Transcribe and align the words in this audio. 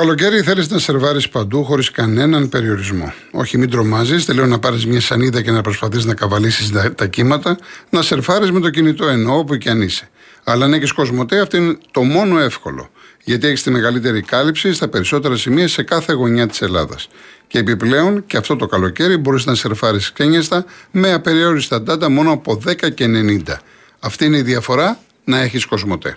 καλοκαίρι 0.00 0.42
θέλεις 0.42 0.68
να 0.68 0.78
σερβάρεις 0.78 1.28
παντού 1.28 1.64
χωρίς 1.64 1.90
κανέναν 1.90 2.48
περιορισμό. 2.48 3.12
Όχι, 3.30 3.58
μην 3.58 3.70
τρομάζεις, 3.70 4.24
τελείω 4.24 4.46
να 4.46 4.58
πάρεις 4.58 4.86
μια 4.86 5.00
σανίδα 5.00 5.42
και 5.42 5.50
να 5.50 5.60
προσπαθείς 5.60 6.04
να 6.04 6.14
καβαλήσεις 6.14 6.70
τα, 6.70 6.94
τα 6.94 7.06
κύματα, 7.06 7.58
να 7.90 8.02
σερφάρεις 8.02 8.50
με 8.50 8.60
το 8.60 8.70
κινητό 8.70 9.06
ενώ 9.06 9.38
όπου 9.38 9.56
και 9.56 9.70
αν 9.70 9.82
είσαι. 9.82 10.08
Αλλά 10.44 10.64
αν 10.64 10.72
έχει 10.72 10.94
κοσμοτέ, 10.94 11.40
αυτό 11.40 11.56
είναι 11.56 11.78
το 11.90 12.02
μόνο 12.02 12.38
εύκολο. 12.38 12.90
Γιατί 13.24 13.46
έχεις 13.46 13.62
τη 13.62 13.70
μεγαλύτερη 13.70 14.22
κάλυψη 14.22 14.72
στα 14.72 14.88
περισσότερα 14.88 15.36
σημεία 15.36 15.68
σε 15.68 15.82
κάθε 15.82 16.12
γωνιά 16.12 16.46
της 16.46 16.62
Ελλάδας. 16.62 17.08
Και 17.46 17.58
επιπλέον, 17.58 18.26
και 18.26 18.36
αυτό 18.36 18.56
το 18.56 18.66
καλοκαίρι, 18.66 19.16
μπορείς 19.16 19.46
να 19.46 19.54
σερφάρεις 19.54 20.12
κένιαστα 20.12 20.64
με 20.90 21.12
απεριόριστα 21.12 21.82
data 21.88 22.08
μόνο 22.08 22.32
από 22.32 22.60
10 22.66 22.90
και 22.94 23.06
90. 23.06 23.60
Αυτή 24.00 24.24
είναι 24.24 24.36
η 24.36 24.42
διαφορά 24.42 24.98
να 25.24 25.40
έχεις 25.40 25.64
κοσμοτέ. 25.64 26.16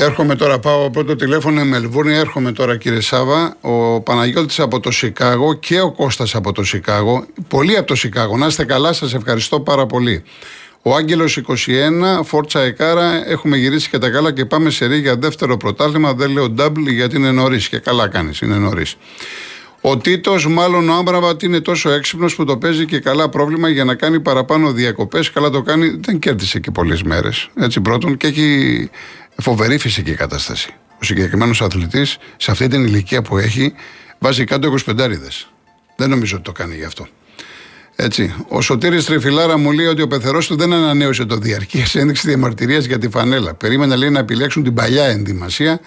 Έρχομαι 0.00 0.34
τώρα, 0.34 0.58
πάω 0.58 0.90
πρώτο 0.90 1.16
τηλέφωνο 1.16 1.64
Μελβούρνη, 1.64 2.14
έρχομαι 2.14 2.52
τώρα 2.52 2.76
κύριε 2.76 3.00
Σάβα. 3.00 3.56
Ο 3.60 4.00
Παναγιώτης 4.00 4.60
από 4.60 4.80
το 4.80 4.90
Σικάγο 4.90 5.54
και 5.54 5.80
ο 5.80 5.92
Κώστας 5.92 6.34
από 6.34 6.52
το 6.52 6.64
Σικάγο. 6.64 7.26
Πολλοί 7.48 7.76
από 7.76 7.86
το 7.86 7.94
Σικάγο. 7.94 8.36
Να 8.36 8.46
είστε 8.46 8.64
καλά, 8.64 8.92
σας 8.92 9.14
ευχαριστώ 9.14 9.60
πάρα 9.60 9.86
πολύ. 9.86 10.22
Ο 10.82 10.94
Άγγελος 10.94 11.36
21, 11.36 12.22
Φόρτσα 12.24 12.60
Εκάρα, 12.60 13.28
έχουμε 13.30 13.56
γυρίσει 13.56 13.90
και 13.90 13.98
τα 13.98 14.10
καλά 14.10 14.32
και 14.32 14.44
πάμε 14.44 14.70
σε 14.70 14.86
ρί 14.86 14.98
για 14.98 15.16
δεύτερο 15.16 15.56
πρωτάθλημα. 15.56 16.14
Δεν 16.14 16.30
λέω 16.30 16.54
double 16.58 16.86
γιατί 16.88 17.16
είναι 17.16 17.30
νωρίς 17.30 17.68
και 17.68 17.78
καλά 17.78 18.08
κάνεις, 18.08 18.40
είναι 18.40 18.56
νωρίς. 18.56 18.96
Ο 19.80 19.96
Τίτος, 19.96 20.46
μάλλον 20.46 20.88
ο 20.88 20.94
Άμπραβατ, 20.94 21.42
είναι 21.42 21.60
τόσο 21.60 21.90
έξυπνος 21.90 22.34
που 22.34 22.44
το 22.44 22.56
παίζει 22.56 22.84
και 22.84 22.98
καλά 22.98 23.28
πρόβλημα 23.28 23.68
για 23.68 23.84
να 23.84 23.94
κάνει 23.94 24.20
παραπάνω 24.20 24.72
διακοπές. 24.72 25.30
Καλά 25.30 25.50
το 25.50 25.62
κάνει, 25.62 26.00
δεν 26.00 26.18
κέρδισε 26.18 26.58
και 26.58 26.70
πολλές 26.70 27.02
μέρες. 27.02 27.48
Έτσι 27.60 27.80
πρώτον 27.80 28.16
και 28.16 28.26
έχει 28.26 28.90
φοβερή 29.42 29.78
φυσική 29.78 30.14
κατάσταση. 30.14 30.74
Ο 31.00 31.04
συγκεκριμένος 31.04 31.62
αθλητής 31.62 32.18
σε 32.36 32.50
αυτή 32.50 32.68
την 32.68 32.84
ηλικία 32.84 33.22
που 33.22 33.38
έχει 33.38 33.74
βάζει 34.18 34.44
κάτω 34.44 34.74
25 34.86 34.94
Δεν 35.96 36.10
νομίζω 36.10 36.36
ότι 36.36 36.44
το 36.44 36.52
κάνει 36.52 36.74
γι' 36.74 36.84
αυτό. 36.84 37.06
Έτσι. 37.96 38.34
Ο 38.48 38.60
Σωτήρης 38.60 39.04
Τρεφιλάρα 39.04 39.58
μου 39.58 39.72
λέει 39.72 39.86
ότι 39.86 40.02
ο 40.02 40.06
πεθερός 40.06 40.46
του 40.46 40.56
δεν 40.56 40.72
ανανέωσε 40.72 41.24
το 41.24 41.36
διαρκείας 41.36 41.94
ένδειξη 41.94 42.28
διαμαρτυρίας 42.28 42.84
για 42.84 42.98
τη 42.98 43.08
φανέλα. 43.08 43.54
Περίμενα 43.54 43.96
λέει 43.96 44.10
να 44.10 44.18
επιλέξουν 44.18 44.62
την 44.62 44.74
παλιά 44.74 45.04
ενδυμασία. 45.04 45.80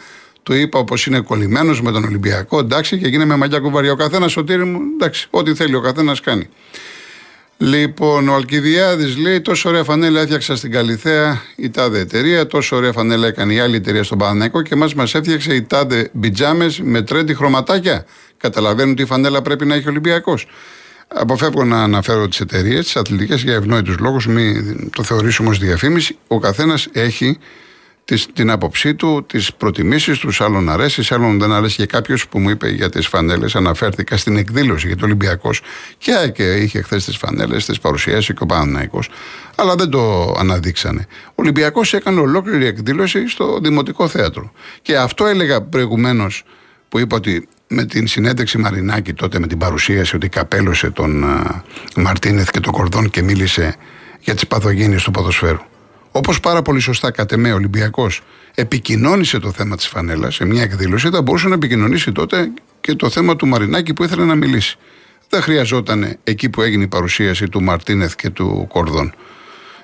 Του 0.44 0.53
είπα 0.53 0.79
όπω 0.79 0.95
είναι 1.07 1.19
κολλημένος 1.19 1.81
με 1.81 1.91
τον 1.91 2.03
Ολυμπιακό, 2.03 2.59
εντάξει, 2.59 2.97
και 2.97 3.07
γίνει 3.07 3.25
με 3.25 3.35
μαγιά 3.35 3.59
κουβαριά. 3.59 3.91
Ο 3.91 3.95
καθένας 3.95 4.31
Σωτήρη 4.31 4.66
μου, 4.66 4.79
εντάξει, 4.94 5.27
ό,τι 5.29 5.53
θέλει 5.53 5.75
ο 5.75 5.81
καθένας 5.81 6.19
κάνει. 6.19 6.49
Λοιπόν, 7.63 8.29
ο 8.29 8.35
Αλκιδιάδης 8.35 9.17
λέει: 9.17 9.41
Τόσο 9.41 9.69
ωραία 9.69 9.83
φανέλα 9.83 10.22
έφτιαξα 10.22 10.55
στην 10.55 10.72
Καλιθέα 10.72 11.41
η 11.55 11.69
τάδε 11.69 11.99
εταιρεία. 11.99 12.47
Τόσο 12.47 12.75
ωραία 12.75 12.91
φανέλα 12.91 13.27
έκανε 13.27 13.53
η 13.53 13.59
άλλη 13.59 13.75
εταιρεία 13.75 14.03
στον 14.03 14.17
Παναναϊκό 14.17 14.61
και 14.61 14.73
εμάς 14.73 14.94
μας 14.94 15.16
έφτιαξε 15.16 15.53
η 15.53 15.61
τάδε 15.61 16.09
μπιτζάμες 16.13 16.79
με 16.79 17.01
τρέντι 17.01 17.33
χρωματάκια. 17.33 18.05
Καταλαβαίνουν 18.38 18.91
ότι 18.91 19.01
η 19.01 19.05
φανέλα 19.05 19.41
πρέπει 19.41 19.66
να 19.66 19.75
έχει 19.75 19.89
Ολυμπιακός. 19.89 20.47
Αποφεύγω 21.07 21.63
να 21.63 21.83
αναφέρω 21.83 22.27
τις 22.27 22.39
εταιρείες, 22.39 22.83
τις 22.83 22.95
αθλητικές 22.95 23.41
για 23.41 23.53
ευνόητους 23.53 23.97
λόγους, 23.97 24.28
μην 24.28 24.89
το 24.95 25.03
θεωρήσουμε 25.03 25.49
ως 25.49 25.59
διαφήμιση. 25.59 26.17
Ο 26.28 26.39
καθένας 26.39 26.88
έχει 26.91 27.38
την 28.33 28.49
άποψή 28.49 28.95
του, 28.95 29.25
τις 29.27 29.53
προτιμήσεις 29.53 30.19
τους, 30.19 30.41
άλλων 30.41 30.69
αρέσει, 30.69 31.13
άλλων 31.13 31.39
δεν 31.39 31.51
αρέσει. 31.51 31.75
Και 31.75 31.85
κάποιος 31.85 32.27
που 32.27 32.39
μου 32.39 32.49
είπε 32.49 32.69
για 32.69 32.89
τις 32.89 33.07
φανέλες, 33.07 33.55
αναφέρθηκα 33.55 34.17
στην 34.17 34.38
εκδήλωση 34.38 34.88
για 34.88 34.97
το 34.97 35.05
Ολυμπιακός 35.05 35.61
και, 35.97 36.31
και 36.33 36.53
είχε 36.53 36.81
χθες 36.81 37.05
τις 37.05 37.17
φανέλες, 37.17 37.66
τις 37.66 37.79
παρουσιάσει 37.79 38.33
και 38.33 38.44
ο 38.44 38.45
Παναναϊκός, 38.45 39.09
αλλά 39.55 39.75
δεν 39.75 39.89
το 39.89 40.33
αναδείξανε. 40.38 41.07
Ο 41.25 41.33
Ολυμπιακός 41.35 41.94
έκανε 41.94 42.19
ολόκληρη 42.19 42.66
εκδήλωση 42.66 43.27
στο 43.27 43.59
Δημοτικό 43.61 44.07
Θέατρο. 44.07 44.51
Και 44.81 44.97
αυτό 44.97 45.25
έλεγα 45.25 45.61
προηγουμένως 45.61 46.43
που 46.89 46.99
είπα 46.99 47.16
ότι 47.16 47.47
με 47.67 47.85
την 47.85 48.07
συνέντευξη 48.07 48.57
Μαρινάκη 48.57 49.13
τότε 49.13 49.39
με 49.39 49.47
την 49.47 49.57
παρουσίαση 49.57 50.16
ότι 50.16 50.29
καπέλωσε 50.29 50.89
τον 50.89 51.23
Μαρτίνεθ 51.95 52.49
και 52.49 52.59
τον 52.59 52.73
Κορδόν 52.73 53.09
και 53.09 53.22
μίλησε 53.22 53.75
για 54.19 54.33
τις 54.33 54.47
παθογένειες 54.47 55.03
του 55.03 55.11
ποδοσφαίρου. 55.11 55.71
Όπως 56.11 56.39
πάρα 56.39 56.61
πολύ 56.61 56.79
σωστά 56.79 57.11
κατ' 57.11 57.31
εμέ 57.31 57.51
ο 57.51 57.55
Ολυμπιακός 57.55 58.22
επικοινώνησε 58.55 59.39
το 59.39 59.51
θέμα 59.51 59.75
της 59.75 59.88
φανέλας 59.88 60.35
σε 60.35 60.45
μια 60.45 60.63
εκδήλωση, 60.63 61.09
θα 61.09 61.22
μπορούσε 61.22 61.47
να 61.47 61.53
επικοινωνήσει 61.53 62.11
τότε 62.11 62.51
και 62.81 62.95
το 62.95 63.09
θέμα 63.09 63.35
του 63.35 63.47
Μαρινάκη 63.47 63.94
που 63.94 64.03
ήθελε 64.03 64.25
να 64.25 64.35
μιλήσει. 64.35 64.77
Δεν 65.29 65.41
χρειαζόταν 65.41 66.17
εκεί 66.23 66.49
που 66.49 66.61
έγινε 66.61 66.83
η 66.83 66.88
παρουσίαση 66.88 67.49
του 67.49 67.63
Μαρτίνεθ 67.63 68.16
και 68.16 68.29
του 68.29 68.67
Κορδόν. 68.69 69.13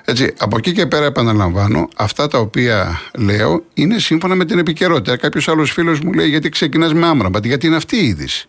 Έτσι, 0.05 0.33
από 0.37 0.57
εκεί 0.57 0.71
και 0.71 0.85
πέρα 0.85 1.05
επαναλαμβάνω, 1.05 1.87
αυτά 1.97 2.27
τα 2.27 2.37
οποία 2.37 3.01
λέω 3.17 3.63
είναι 3.73 3.99
σύμφωνα 3.99 4.35
με 4.35 4.45
την 4.45 4.59
επικαιρότητα. 4.59 5.17
Κάποιος 5.17 5.47
άλλος 5.47 5.71
φίλος 5.71 5.99
μου 5.99 6.13
λέει: 6.13 6.29
Γιατί 6.29 6.49
ξεκινάς 6.49 6.93
με 6.93 7.07
Άμραμπατ, 7.07 7.45
γιατί 7.45 7.67
είναι 7.67 7.75
αυτή 7.75 7.95
η 7.95 8.05
είδηση. 8.05 8.47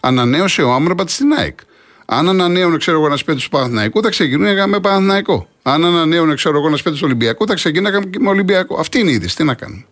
Ανανέωσε 0.00 0.62
ο 0.62 0.72
Άμραμπατ 0.72 1.08
στην 1.08 1.32
ΑΕΚ. 1.32 1.58
Αν 2.06 2.28
ανανέωνε, 2.28 2.76
ξέρω 2.76 2.96
εγώ, 2.96 3.06
ένας 3.06 3.20
σπίτι 3.20 3.42
του 3.42 3.48
Παναθηναϊκού, 3.48 4.02
θα 4.02 4.08
ξεκινούσε 4.08 4.66
με 4.66 4.80
Παναθηναϊκό. 4.80 5.48
Αν 5.72 5.84
ανανέωνε, 5.84 6.34
ξέρω 6.34 6.58
εγώ, 6.58 6.66
ένα 6.66 6.76
σπίτι 6.76 6.96
του 6.96 7.02
Ολυμπιακού, 7.04 7.46
θα 7.46 7.54
ξεκινάγαμε 7.54 8.04
και 8.06 8.18
με 8.20 8.28
Ολυμπιακό. 8.28 8.78
Αυτή 8.80 8.98
είναι 8.98 9.10
η 9.10 9.14
είδηση. 9.14 9.36
Τι 9.36 9.44
να 9.44 9.54
κάνουμε. 9.54 9.84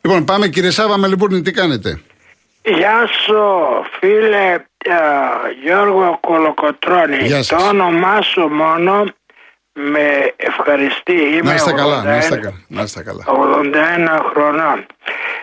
Λοιπόν, 0.00 0.24
πάμε 0.24 0.48
κύριε 0.48 0.70
Σάβα 0.70 0.98
με 0.98 1.06
λοιπόν, 1.08 1.42
τι 1.42 1.50
κάνετε; 1.50 2.00
Γεια 2.62 3.08
σου, 3.24 3.34
φίλε 4.00 4.54
uh, 4.88 4.92
Γιώργο 5.64 6.18
Κολοκοτρώνη. 6.20 7.16
Γεια 7.16 7.44
Το 7.44 7.56
όνομά 7.68 8.22
σου 8.22 8.40
μόνο 8.40 9.04
με 9.72 10.32
ευχαριστεί. 10.36 11.12
Είμαι 11.12 11.40
να 11.42 11.54
είστε 11.54 11.72
καλά, 11.72 12.00
81, 12.02 12.04
να 12.04 12.16
είστε 12.16 12.36
καλά. 12.36 12.54
Να 12.68 12.82
είστε 12.82 13.02
καλά. 13.02 13.24
81 13.26 14.24
χρονών. 14.32 14.86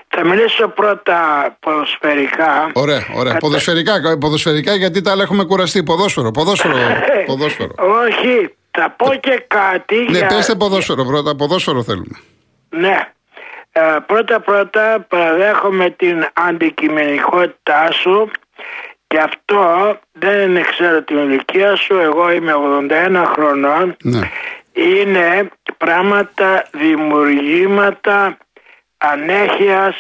Θα 0.08 0.26
μιλήσω 0.26 0.68
πρώτα 0.68 1.18
ποδοσφαιρικά. 1.60 2.72
Ωραία, 2.74 3.06
ωραία. 3.14 3.34
Κατα- 3.34 3.38
Ποδοσφαιρικά, 3.38 4.18
ποδοσφαιρικά 4.20 4.76
γιατί 4.76 5.02
τα 5.02 5.12
άλλα 5.12 5.24
έχουμε 5.24 5.44
κουραστεί. 5.44 5.84
Ποδόσφαιρο, 5.84 6.32
ποδόσφαιρο. 6.32 6.76
ποδόσφαιρο. 7.28 7.74
Όχι, 7.78 8.56
θα 8.80 8.90
πω 8.90 9.14
και 9.16 9.44
κάτι 9.48 9.96
ναι, 9.96 10.18
για... 10.18 10.28
πέστε 10.28 10.56
ποδόσφαιρο 10.56 11.04
πρώτα. 11.06 11.36
Ποδόσφαιρο 11.36 11.84
θέλουμε. 11.84 12.20
Ναι. 12.70 13.12
Ε, 13.72 13.82
πρώτα 14.06 14.40
πρώτα 14.40 15.06
παραδέχομαι 15.10 15.90
την 15.90 16.28
αντικειμενικότητά 16.34 17.92
σου 17.92 18.32
και 19.08 19.18
αυτό 19.20 19.98
δεν 20.12 20.64
ξέρω 20.66 21.02
την 21.04 21.18
ηλικία 21.18 21.76
σου, 21.76 21.96
εγώ 21.98 22.32
είμαι 22.32 22.54
81 22.90 23.24
χρονών 23.34 23.96
Ναι. 24.04 24.20
είναι 24.74 25.50
πράγματα, 25.78 26.68
δημιουργήματα 26.72 28.38
ανέχειας 28.98 29.96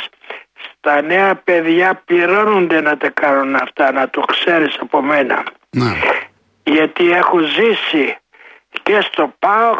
στα 0.71 1.01
νέα 1.01 1.35
παιδιά 1.35 2.01
πληρώνονται 2.06 2.81
να 2.81 2.97
τα 2.97 3.09
κάνουν 3.09 3.56
αυτά, 3.56 3.91
να 3.91 4.09
το 4.09 4.21
ξέρεις 4.21 4.77
από 4.81 5.01
μένα. 5.01 5.44
ναι. 5.69 5.91
Γιατί 6.63 7.12
έχω 7.12 7.38
ζήσει 7.39 8.18
και 8.83 9.01
στο 9.01 9.33
ΠΑΟΚ 9.39 9.79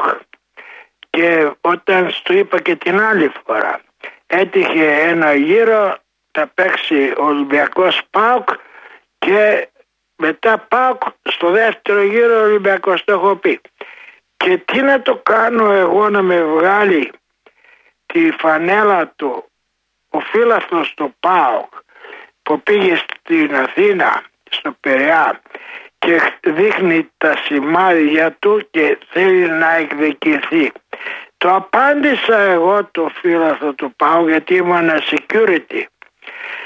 και 1.10 1.52
όταν 1.62 2.12
σου 2.12 2.34
είπα 2.34 2.60
και 2.62 2.76
την 2.76 3.00
άλλη 3.02 3.32
φορά 3.46 3.82
έτυχε 4.28 4.92
ένα 4.92 5.34
γύρο 5.34 5.98
θα 6.32 6.48
παίξει 6.54 7.14
ο 7.18 7.24
Ολυμπιακός 7.24 8.02
ΠΑΟΚ 8.10 8.50
και 9.18 9.70
μετά 10.16 10.58
ΠΑΟΚ 10.58 11.02
στο 11.30 11.52
δεύτερο 11.52 12.02
γύρο 12.02 12.40
ο 12.40 12.44
Ολυμπιακός 12.44 13.04
το 13.04 13.14
έχω 13.14 13.36
πει. 13.36 13.62
Και 14.38 14.58
τι 14.58 14.82
να 14.82 15.02
το 15.02 15.16
κάνω 15.16 15.72
εγώ 15.72 16.10
να 16.10 16.22
με 16.22 16.44
βγάλει 16.44 17.12
τη 18.06 18.32
φανέλα 18.32 19.08
του 19.08 19.50
ο 20.10 20.20
φίλαθλος 20.20 20.94
του 20.94 21.16
ΠΑΟΚ 21.20 21.74
που 22.44 22.62
πήγε 22.62 22.96
στην 22.96 23.56
Αθήνα 23.56 24.24
στο 24.50 24.72
Περιά 24.80 25.42
και 26.00 26.22
δείχνει 26.44 27.10
τα 27.18 27.38
σημάδια 27.38 28.32
του 28.32 28.68
και 28.72 28.98
θέλει 29.10 29.50
να 29.50 29.76
εκδικηθεί. 29.76 30.72
Το 31.38 31.56
απάντησα 31.56 32.40
εγώ 32.40 32.86
το 32.92 33.12
φίλαθλο 33.22 33.74
του 33.74 33.94
ΠΑΟΚ 33.96 34.28
γιατί 34.28 34.56
ήμουν 34.56 34.90
security. 34.90 35.84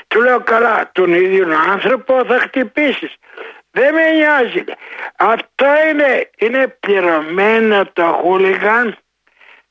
Του 0.08 0.22
λέω 0.22 0.40
καλά, 0.40 0.90
τον 0.92 1.14
ίδιο 1.14 1.48
άνθρωπο 1.72 2.26
θα 2.26 2.40
χτυπήσεις. 2.40 3.14
Δεν 3.72 3.94
με 3.94 4.12
νοιάζει. 4.12 4.64
Αυτό 5.16 5.66
είναι, 5.90 6.30
είναι 6.38 6.68
πληρωμένα 6.80 7.88
τα 7.94 8.20
χούλιγαν 8.22 8.98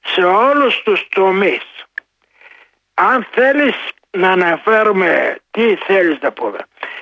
σε 0.00 0.24
όλους 0.24 0.82
τους 0.82 1.08
τομείς. 1.08 1.62
αν 2.94 3.26
θέλεις 3.30 3.74
να 4.10 4.30
αναφέρουμε 4.30 5.36
τι 5.50 5.76
θέλεις 5.76 6.18
να 6.20 6.32
πούμε. 6.32 6.58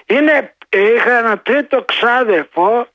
Είναι, 0.07 0.55
είχα 0.69 1.19
ένα 1.19 1.39
τρίτο 1.39 1.83
ξάδερφο, 1.83 2.89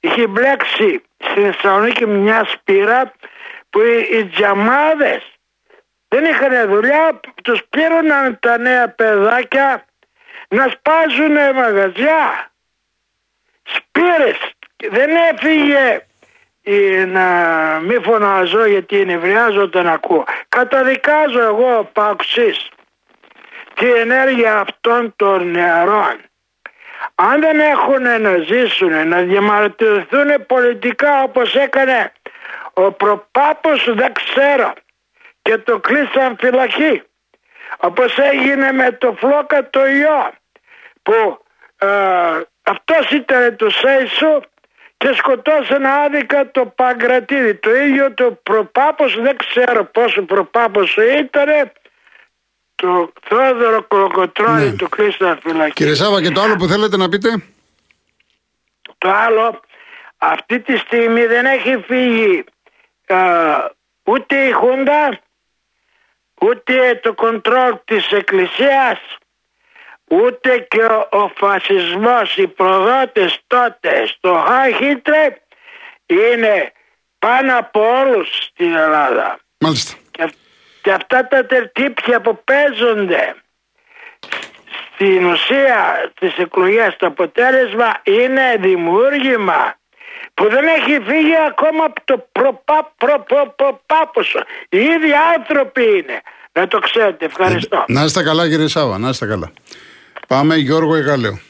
είχε 0.00 0.26
μπλέξει 0.26 1.02
στη 1.16 1.40
Θεσσαλονίκη 1.40 2.06
μια 2.06 2.44
σπήρα 2.44 3.12
που 3.70 3.80
οι, 3.80 4.08
οι 4.10 4.24
τζαμάδες 4.24 5.38
δεν 6.08 6.24
είχαν 6.24 6.68
δουλειά, 6.68 7.20
τους 7.42 7.64
πλήρωναν 7.64 8.38
τα 8.40 8.58
νέα 8.58 8.88
παιδάκια 8.88 9.84
να 10.48 10.68
σπάζουν 10.68 11.32
μαγαζιά. 11.54 12.50
Σπήρες. 13.62 14.38
Δεν 14.90 15.10
έφυγε 15.32 16.06
να 17.06 17.26
μην 17.82 18.02
φωνάζω 18.02 18.66
γιατί 18.66 19.04
νευριάζω 19.04 19.62
όταν 19.62 19.88
ακούω. 19.88 20.24
Καταδικάζω 20.48 21.40
εγώ 21.40 21.90
παξής 21.92 22.68
τη 23.74 23.92
ενέργεια 23.92 24.58
αυτών 24.58 25.12
των 25.16 25.50
νεαρών. 25.50 26.16
Αν 27.14 27.40
δεν 27.40 27.60
έχουν 27.60 28.02
να 28.20 28.36
ζήσουν, 28.36 29.08
να 29.08 29.20
διαμαρτυρηθούν 29.20 30.46
πολιτικά 30.46 31.22
όπως 31.22 31.54
έκανε 31.54 32.12
ο 32.72 32.92
προπάπος 32.92 33.94
δεν 33.94 34.12
ξέρω 34.12 34.72
και 35.42 35.58
το 35.58 35.78
κλείσαν 35.78 36.36
φυλακή. 36.40 37.02
Όπως 37.76 38.18
έγινε 38.18 38.72
με 38.72 38.92
το 38.92 39.16
φλόκα 39.18 39.70
το 39.70 39.86
ιό 39.86 40.32
που 41.02 41.44
ε, 41.78 41.86
αυτός 42.62 43.10
ήταν 43.10 43.56
το 43.56 43.70
Σέισου 43.70 44.40
και 44.96 45.12
σκοτώσαν 45.12 45.86
άδικα 45.86 46.50
το 46.50 46.66
Παγκρατήδη. 46.66 47.54
Το 47.54 47.74
ίδιο 47.74 48.14
το 48.14 48.38
προπάπος, 48.42 49.20
δεν 49.20 49.36
ξέρω 49.36 49.84
πόσο 49.84 50.22
προπάπος 50.22 50.96
ήταν, 50.96 51.70
το 52.82 53.12
Θόδωρο 53.28 53.82
Κολοκοτρώνη 53.82 54.64
ναι. 54.64 54.72
του 54.72 54.88
Κρίστα 54.88 55.38
φυλακή. 55.42 55.72
Κύριε 55.72 55.94
Σάβα 55.94 56.22
και 56.22 56.30
το 56.30 56.40
άλλο 56.40 56.56
που 56.56 56.66
θέλετε 56.66 56.96
να 56.96 57.08
πείτε; 57.08 57.42
Το 58.98 59.10
άλλο, 59.10 59.60
αυτή 60.18 60.60
τη 60.60 60.76
στιγμή 60.76 61.26
δεν 61.26 61.44
έχει 61.44 61.84
φύγει 61.86 62.44
ούτε 64.02 64.36
η 64.36 64.52
Χούντα, 64.52 65.20
ούτε 66.40 67.00
το 67.02 67.14
κοντρόλ 67.14 67.78
της 67.84 68.10
Εκκλησίας, 68.10 68.98
ούτε 70.10 70.66
και 70.68 70.82
ο, 70.82 71.08
ο 71.10 71.30
φασισμός, 71.36 72.36
οι 72.36 72.46
προδότες 72.46 73.40
τότε 73.46 74.06
στο 74.06 74.44
Χάχιτρε 74.46 75.42
είναι 76.06 76.72
πάνω 77.18 77.58
από 77.58 77.80
όλους 78.00 78.28
στην 78.50 78.74
Ελλάδα. 78.74 79.38
Μάλιστα. 79.58 79.96
Και, 80.88 80.94
και 80.94 81.02
αυτά 81.02 81.28
τα 81.28 81.46
τερτύπια 81.46 82.20
που 82.20 82.40
παίζονται 82.44 83.36
στην 84.94 85.24
ουσία 85.24 86.10
της 86.20 86.36
εκλογές 86.36 86.96
το 86.98 87.06
αποτέλεσμα 87.06 88.00
είναι 88.02 88.56
δημιούργημα 88.60 89.74
που 90.34 90.48
δεν 90.48 90.64
έχει 90.66 91.00
φύγει 91.06 91.36
ακόμα 91.48 91.84
από 91.84 92.00
το 92.04 92.28
προπά, 92.32 92.92
προ, 92.96 93.24
προ, 93.28 93.54
προπάποσο. 93.56 94.38
Οι 94.68 94.78
ίδιοι 94.78 95.12
άνθρωποι 95.36 95.82
είναι. 95.82 96.20
Να 96.52 96.68
το 96.68 96.78
ξέρετε. 96.78 97.24
Ευχαριστώ. 97.24 97.84
Να 97.88 98.04
είστε 98.04 98.22
καλά 98.22 98.48
κύριε 98.48 98.68
Σάβα, 98.68 98.98
να 98.98 99.08
είστε 99.08 99.26
καλά. 99.26 99.52
Πάμε 100.28 100.56
Γιώργο 100.56 100.94
Εγάλεο. 100.94 101.40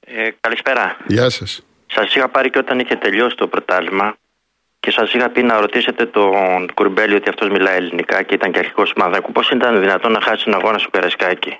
Ε, 0.00 0.28
καλησπέρα. 0.40 0.96
Γεια 1.06 1.30
σας. 1.30 1.62
Σας 1.86 2.14
είχα 2.14 2.28
πάρει 2.28 2.50
και 2.50 2.58
όταν 2.58 2.78
είχε 2.78 2.96
τελειώσει 2.96 3.36
το 3.36 3.46
πρωτάλημα 3.46 4.16
και 4.82 4.90
σας 4.90 5.12
είχα 5.12 5.28
πει 5.30 5.42
να 5.42 5.60
ρωτήσετε 5.60 6.06
τον 6.06 6.74
Κουρμπέλη 6.74 7.14
ότι 7.14 7.28
αυτός 7.28 7.48
μιλάει 7.48 7.76
ελληνικά 7.76 8.22
και 8.22 8.34
ήταν 8.34 8.52
και 8.52 8.58
αρχικός 8.58 8.92
του 8.92 9.00
Μαδάκου. 9.00 9.32
Πώς 9.32 9.50
ήταν 9.50 9.80
δυνατόν 9.80 10.12
να 10.12 10.20
χάσει 10.20 10.44
τον 10.44 10.54
αγώνα 10.54 10.78
στο 10.78 10.90
Περασκάκι; 10.90 11.58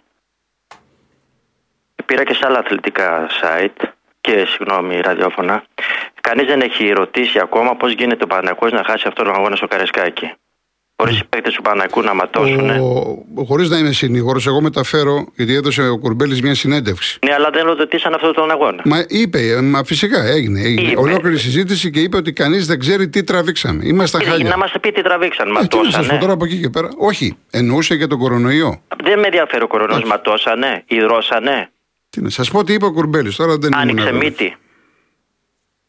Πήρα 2.07 2.25
και 2.25 2.35
σε 2.35 2.47
άλλα 2.47 2.59
αθλητικά 2.59 3.27
site 3.43 3.89
και 4.21 4.47
συγγνώμη 4.47 5.01
ραδιόφωνα. 5.01 5.65
Κανείς 6.21 6.47
δεν 6.47 6.61
έχει 6.61 6.91
ρωτήσει 6.91 7.39
ακόμα 7.39 7.77
πώς 7.77 7.93
γίνεται 7.93 8.25
ο 8.25 8.27
Παναγιώ 8.27 8.69
να 8.71 8.85
χάσει 8.85 9.09
αυτόν 9.09 9.25
τον 9.25 9.35
αγώνα 9.35 9.57
στο 9.57 9.67
Καρεσκάκι. 9.67 10.33
Χωρίς 11.02 11.20
οι 11.20 11.25
παίκτες 11.28 11.54
του 11.54 11.62
Παναγικού 11.62 12.02
να 12.02 12.14
ματώσουν. 12.14 12.70
Χωρίς 13.46 13.70
να 13.70 13.78
είμαι 13.78 13.93
συνήγορος, 13.93 14.46
εγώ 14.46 14.60
μεταφέρω, 14.60 15.26
γιατί 15.37 15.54
έδωσε 15.54 15.88
ο 15.88 15.99
Κουρμπέλης 15.99 16.43
μια 16.43 16.54
συνέντευξη. 16.54 17.19
Ναι, 17.26 17.32
αλλά 17.34 17.50
δεν 17.50 17.66
ρωτήσαν 17.66 18.14
αυτόν 18.14 18.32
τον 18.32 18.50
αγώνα. 18.50 18.82
Μα 18.84 19.04
είπε, 19.08 19.60
μα 19.62 19.84
φυσικά 19.84 20.25
έγινε. 20.25 20.60
έγινε. 20.60 20.90
Είπε. 20.90 21.00
Ολόκληρη 21.00 21.38
συζήτηση 21.38 21.90
και 21.90 22.00
είπε 22.00 22.16
ότι 22.16 22.32
κανείς 22.32 22.66
δεν 22.66 22.78
ξέρει 22.78 23.08
τι 23.08 23.25
τραβήξαμε. 23.25 23.82
Είμαστε 23.84 24.19
Κύριε, 24.19 24.32
χάλια. 24.32 24.49
Να 24.49 24.56
μας 24.56 24.72
πει 24.81 24.93
τι 24.93 25.02
τραβήξαν. 25.02 25.49
Ε, 25.49 25.50
ματώσανε. 25.50 26.06
Τι 26.06 26.19
τώρα 26.19 26.32
από 26.32 26.44
εκεί 26.44 26.60
και 26.60 26.69
πέρα. 26.69 26.88
Όχι, 26.96 27.37
εννοούσε 27.50 27.96
και 27.96 28.06
τον 28.06 28.19
κορονοϊό. 28.19 28.82
Δεν 29.04 29.19
με 29.19 29.25
ενδιαφέρει 29.25 29.62
ο 29.62 29.66
κορονοϊό. 29.66 30.06
Ματώσανε, 30.06 30.82
υδρώσανε. 30.87 31.70
Τι 32.10 32.22
να 32.22 32.28
σας 32.28 32.50
πω 32.50 32.64
τι 32.64 32.72
είπε 32.72 32.84
ο 32.84 32.93
Κουρμπέλης 32.93 33.37
τώρα 33.37 33.56
δεν 33.58 33.76
Άνοιξε 33.76 34.12
μύτη. 34.12 34.56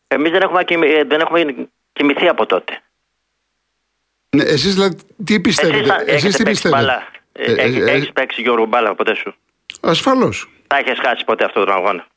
Εμείς 0.08 0.32
δεν, 0.32 0.42
έχουμε, 0.42 0.62
ε, 0.68 1.04
δεν 1.04 1.20
έχουμε 1.20 1.46
κοιμηθεί 1.94 2.28
από 2.28 2.46
τότε. 2.46 2.83
Ναι, 4.36 4.44
εσείς 4.44 4.74
δηλαδή 4.74 4.98
τι 5.24 5.40
πιστεύετε; 5.40 6.04
Εσείς 6.06 6.36
τι 6.36 6.44
πιστεύετε; 6.44 7.04
Έχει 7.32 7.80
ε, 7.80 7.92
ε, 7.92 8.10
παίξει 8.14 8.42
Γιώργο 8.42 8.66
Μπάλα 8.66 8.96
ποτέ 8.96 9.16
σου; 9.16 9.36
Ασφαλώς. 9.82 10.50
Θα 10.68 10.78
έχει 10.78 11.00
χάσει 11.06 11.24
ποτέ 11.26 11.46
αυτόν 11.46 11.66
τον 11.66 11.74
αγώνα; 11.74 12.08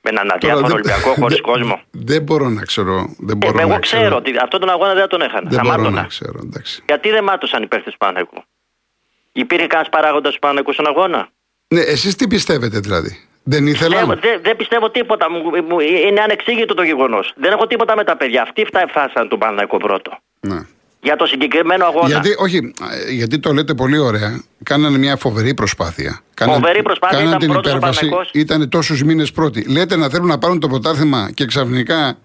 Με 0.00 0.10
έναν 0.10 0.30
αδιάφορο 0.30 0.72
Ολυμπιακό 0.72 1.14
χωρίς 1.14 1.40
κόσμο; 1.40 1.80
Δεν 1.90 2.22
μπορώ 2.22 2.48
να 2.48 2.62
ξέρω. 2.64 3.14
Δεν 3.18 3.36
μπορώ 3.36 3.58
ε, 3.58 3.62
εγώ 3.62 3.72
να 3.72 3.78
ξέρω, 3.78 4.00
ξέρω 4.00 4.16
ότι 4.16 4.36
αυτόν 4.42 4.60
τον 4.60 4.70
αγώνα 4.70 4.94
δεν 4.94 5.08
τον 5.08 5.22
έχανα. 5.22 5.48
Δεν 5.48 5.58
θα 5.58 5.64
μπορώ 5.64 5.76
μάτωνα. 5.76 6.00
να 6.00 6.06
ξέρω. 6.06 6.40
Εντάξει. 6.44 6.82
Γιατί 6.86 7.10
δεν 7.10 7.24
μάτωσαν 7.24 7.62
υπέρ 7.62 7.82
του 7.82 7.92
Παναγικού. 7.98 8.42
Υπήρχε 9.32 9.66
κανένας 9.66 9.90
παράγοντας 9.90 10.32
του 10.32 10.38
Παναγικού 10.38 10.72
στον 10.72 10.86
αγώνα; 10.86 11.28
Ναι, 11.68 11.80
εσείς 11.80 12.14
τι 12.14 12.26
πιστεύετε 12.28 12.78
δηλαδή; 12.78 13.28
Δεν 13.42 13.66
ήθελα. 13.66 14.04
Δεν, 14.04 14.18
δεν, 14.20 14.40
δεν 14.42 14.56
πιστεύω 14.56 14.90
τίποτα. 14.90 15.26
Είναι 16.08 16.20
ανεξήγητο 16.20 16.74
το 16.74 16.82
γεγονός. 16.82 17.32
Δεν 17.36 17.52
έχω 17.52 17.66
τίποτα 17.66 17.96
με 17.96 18.04
τα 18.04 18.16
παιδιά. 18.16 18.42
Αυτοί 18.42 18.66
φτάσαν 18.88 19.28
τον 19.28 19.38
Παναγικό 19.38 19.76
πρώτο. 19.76 20.18
Ναι. 20.40 20.60
Για 21.02 21.16
το 21.16 21.26
συγκεκριμένο 21.26 21.84
αγώνα. 21.84 22.06
Γιατί, 22.08 22.34
όχι, 22.38 22.72
γιατί 23.10 23.38
το 23.38 23.52
λέτε 23.52 23.74
πολύ 23.74 23.98
ωραία. 23.98 24.42
Κάνανε 24.62 24.98
μια 24.98 25.16
φοβερή 25.16 25.54
προσπάθεια. 25.54 26.20
Φοβερή 26.40 26.82
προσπάθεια 26.82 27.18
κάνανε 27.18 27.36
ήταν 27.36 27.38
την 27.38 27.48
πρώτος 27.52 27.72
υπέρβαση. 27.72 28.30
Ήταν 28.32 28.68
τόσους 28.68 29.02
μήνες 29.02 29.32
πρώτοι. 29.32 29.70
Λέτε 29.70 29.96
να 29.96 30.08
θέλουν 30.08 30.26
να 30.26 30.38
πάρουν 30.38 30.60
το 30.60 30.68
πρωτάθλημα 30.68 31.30
και 31.34 31.46
ξαφνικά. 31.46 32.18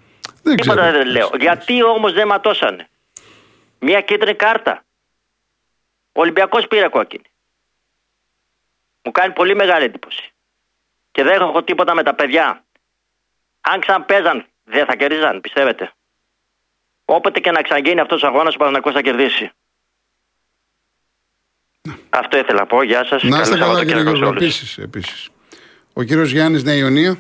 Δεν 0.44 0.56
Τίποτα 0.56 0.82
ξέρω. 0.82 0.98
δεν 0.98 1.08
λέω. 1.08 1.30
Γιατί 1.40 1.84
όμως 1.84 2.14
δεν 2.14 2.28
ματώσανε; 2.28 2.88
Μια 3.80 4.02
κίτρινη 4.02 4.36
κάρτα. 4.36 4.84
Ο 6.12 6.22
Ολυμπιακός 6.22 6.68
πήρε 6.68 6.88
κόκκινη. 6.88 7.24
Μου 9.04 9.12
κάνει 9.12 9.34
πολύ 9.34 9.56
μεγάλη 9.56 9.86
εντύπωση. 9.86 10.34
Και 11.12 11.24
δεν 11.24 11.42
έχω 11.42 11.64
τίποτα 11.64 11.96
με 11.96 12.04
τα 12.04 12.14
παιδιά. 12.14 12.64
Αν 13.62 13.80
ξαναπέζαν, 13.80 14.46
δεν 14.64 14.86
θα 14.86 14.96
κερδίζαν, 14.96 15.42
πιστεύετε; 15.42 15.92
Όποτε 17.06 17.40
και 17.40 17.52
να 17.52 17.62
ξαναγίνει 17.62 18.00
αυτός 18.00 18.24
ο 18.24 18.28
αγώνας, 18.28 18.54
ο 18.54 18.58
Παναγενικό 18.58 18.92
θα 18.92 19.02
κερδίσει. 19.02 19.52
Αυτό 22.10 22.38
ήθελα 22.38 22.60
να 22.60 22.66
πω. 22.66 22.84
Γεια 22.84 23.06
σας. 23.06 23.24
Να 23.24 23.42
είστε 23.42 23.58
καλά, 23.58 23.86
κύριε 23.86 24.02
Γιώργο. 24.02 24.28
Επίσης, 24.28 24.78
επίσης. 24.78 25.30
Ο 25.94 26.04
κύριος 26.04 26.32
Γιάννης 26.32 26.64
Νέα 26.64 26.76
Ιωνία. 26.76 27.18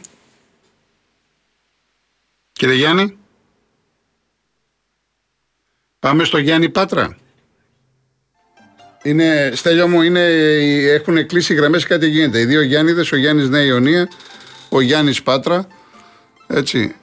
Κύριε 2.51 2.75
Γιάννη. 2.75 3.17
Πάμε 5.99 6.23
στο 6.23 6.37
Γιάννη 6.37 6.69
Πάτρα. 6.69 7.17
Είναι, 9.03 9.51
Στέλιο 9.53 9.87
μου, 9.87 10.01
είναι, 10.01 10.25
έχουν 10.83 11.27
κλείσει 11.27 11.53
γραμμές 11.53 11.85
κάτι 11.85 12.07
γίνεται. 12.07 12.39
Οι 12.39 12.45
δύο 12.45 12.61
Γιάννηδες, 12.61 13.11
ο 13.11 13.15
Γιάννης 13.15 13.49
Νέα 13.49 13.63
Ιωνία, 13.63 14.07
ο 14.69 14.81
Γιάννης 14.81 15.23
Πάτρα. 15.23 15.67
Έτσι. 16.47 16.95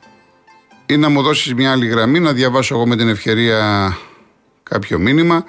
Ή 0.93 0.97
να 0.97 1.09
μου 1.09 1.23
δώσεις 1.23 1.55
μια 1.55 1.73
άλλη 1.73 1.87
γραμμή, 1.87 2.21
να 2.21 2.33
διαβάσω 2.33 2.75
εγώ 2.75 2.87
με 2.87 2.97
την 2.97 3.09
ευκαιρία 3.09 3.97
κάποιο 4.63 4.99
μήνυμα. 4.99 5.45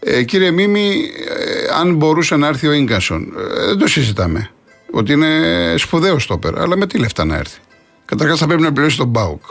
Ε, 0.00 0.22
κύριε 0.22 0.50
Μίμη, 0.50 1.10
ε, 1.28 1.74
αν 1.80 1.94
μπορούσε 1.94 2.36
να 2.36 2.46
έρθει 2.46 2.68
ο 2.68 2.82
γκασον, 2.82 3.32
ε, 3.38 3.66
δεν 3.66 3.78
το 3.78 3.86
συζητάμε. 3.86 4.50
Ότι 4.90 5.12
είναι 5.12 5.28
σπουδαίο 5.76 6.18
στόπερ, 6.18 6.58
αλλά 6.58 6.76
με 6.76 6.86
τι 6.86 6.98
λεφτά 6.98 7.24
να 7.24 7.36
έρθει. 7.36 7.58
Καταρχάς 8.04 8.38
θα 8.38 8.46
πρέπει 8.46 8.62
να 8.62 8.72
πληρώσει 8.72 8.96
τον 8.96 9.08
Μπάουκ. 9.08 9.42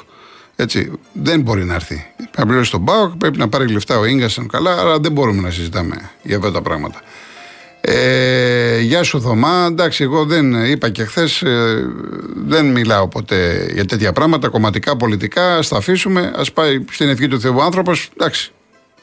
Έτσι, 0.55 0.91
δεν 1.13 1.41
μπορεί 1.41 1.65
να 1.65 1.73
έρθει. 1.73 2.05
Πρέπει 2.15 2.37
να 2.37 2.45
πληρώσει 2.45 2.71
τον 2.71 2.81
Μπάουκ, 2.81 3.15
πρέπει 3.17 3.37
να 3.37 3.49
πάρει 3.49 3.67
λεφτά 3.67 3.99
ο 3.99 4.05
γκασον 4.05 4.47
καλά, 4.47 4.79
αλλά 4.79 4.99
δεν 4.99 5.11
μπορούμε 5.11 5.41
να 5.41 5.49
συζητάμε 5.49 6.11
για 6.23 6.37
αυτά 6.37 6.51
τα 6.51 6.61
πράγματα. 6.61 7.01
Ε, 7.85 8.79
γεια 8.79 9.03
σου 9.03 9.21
Θωμά, 9.21 9.67
εντάξει 9.71 10.03
εγώ 10.03 10.25
δεν 10.25 10.65
είπα 10.65 10.89
και 10.89 11.05
χθες 11.05 11.43
δεν 12.45 12.65
μιλάω 12.65 13.07
ποτέ 13.07 13.69
για 13.73 13.85
τέτοια 13.85 14.11
πράγματα 14.11 14.49
κομματικά, 14.49 14.97
πολιτικά, 14.97 15.57
ας 15.57 15.67
τα 15.67 15.77
αφήσουμε 15.77 16.31
ας 16.35 16.51
πάει 16.51 16.85
στην 16.91 17.09
ευχή 17.09 17.27
του 17.27 17.39
Θεού 17.39 17.61
άνθρωπος, 17.61 18.09
εντάξει 18.13 18.51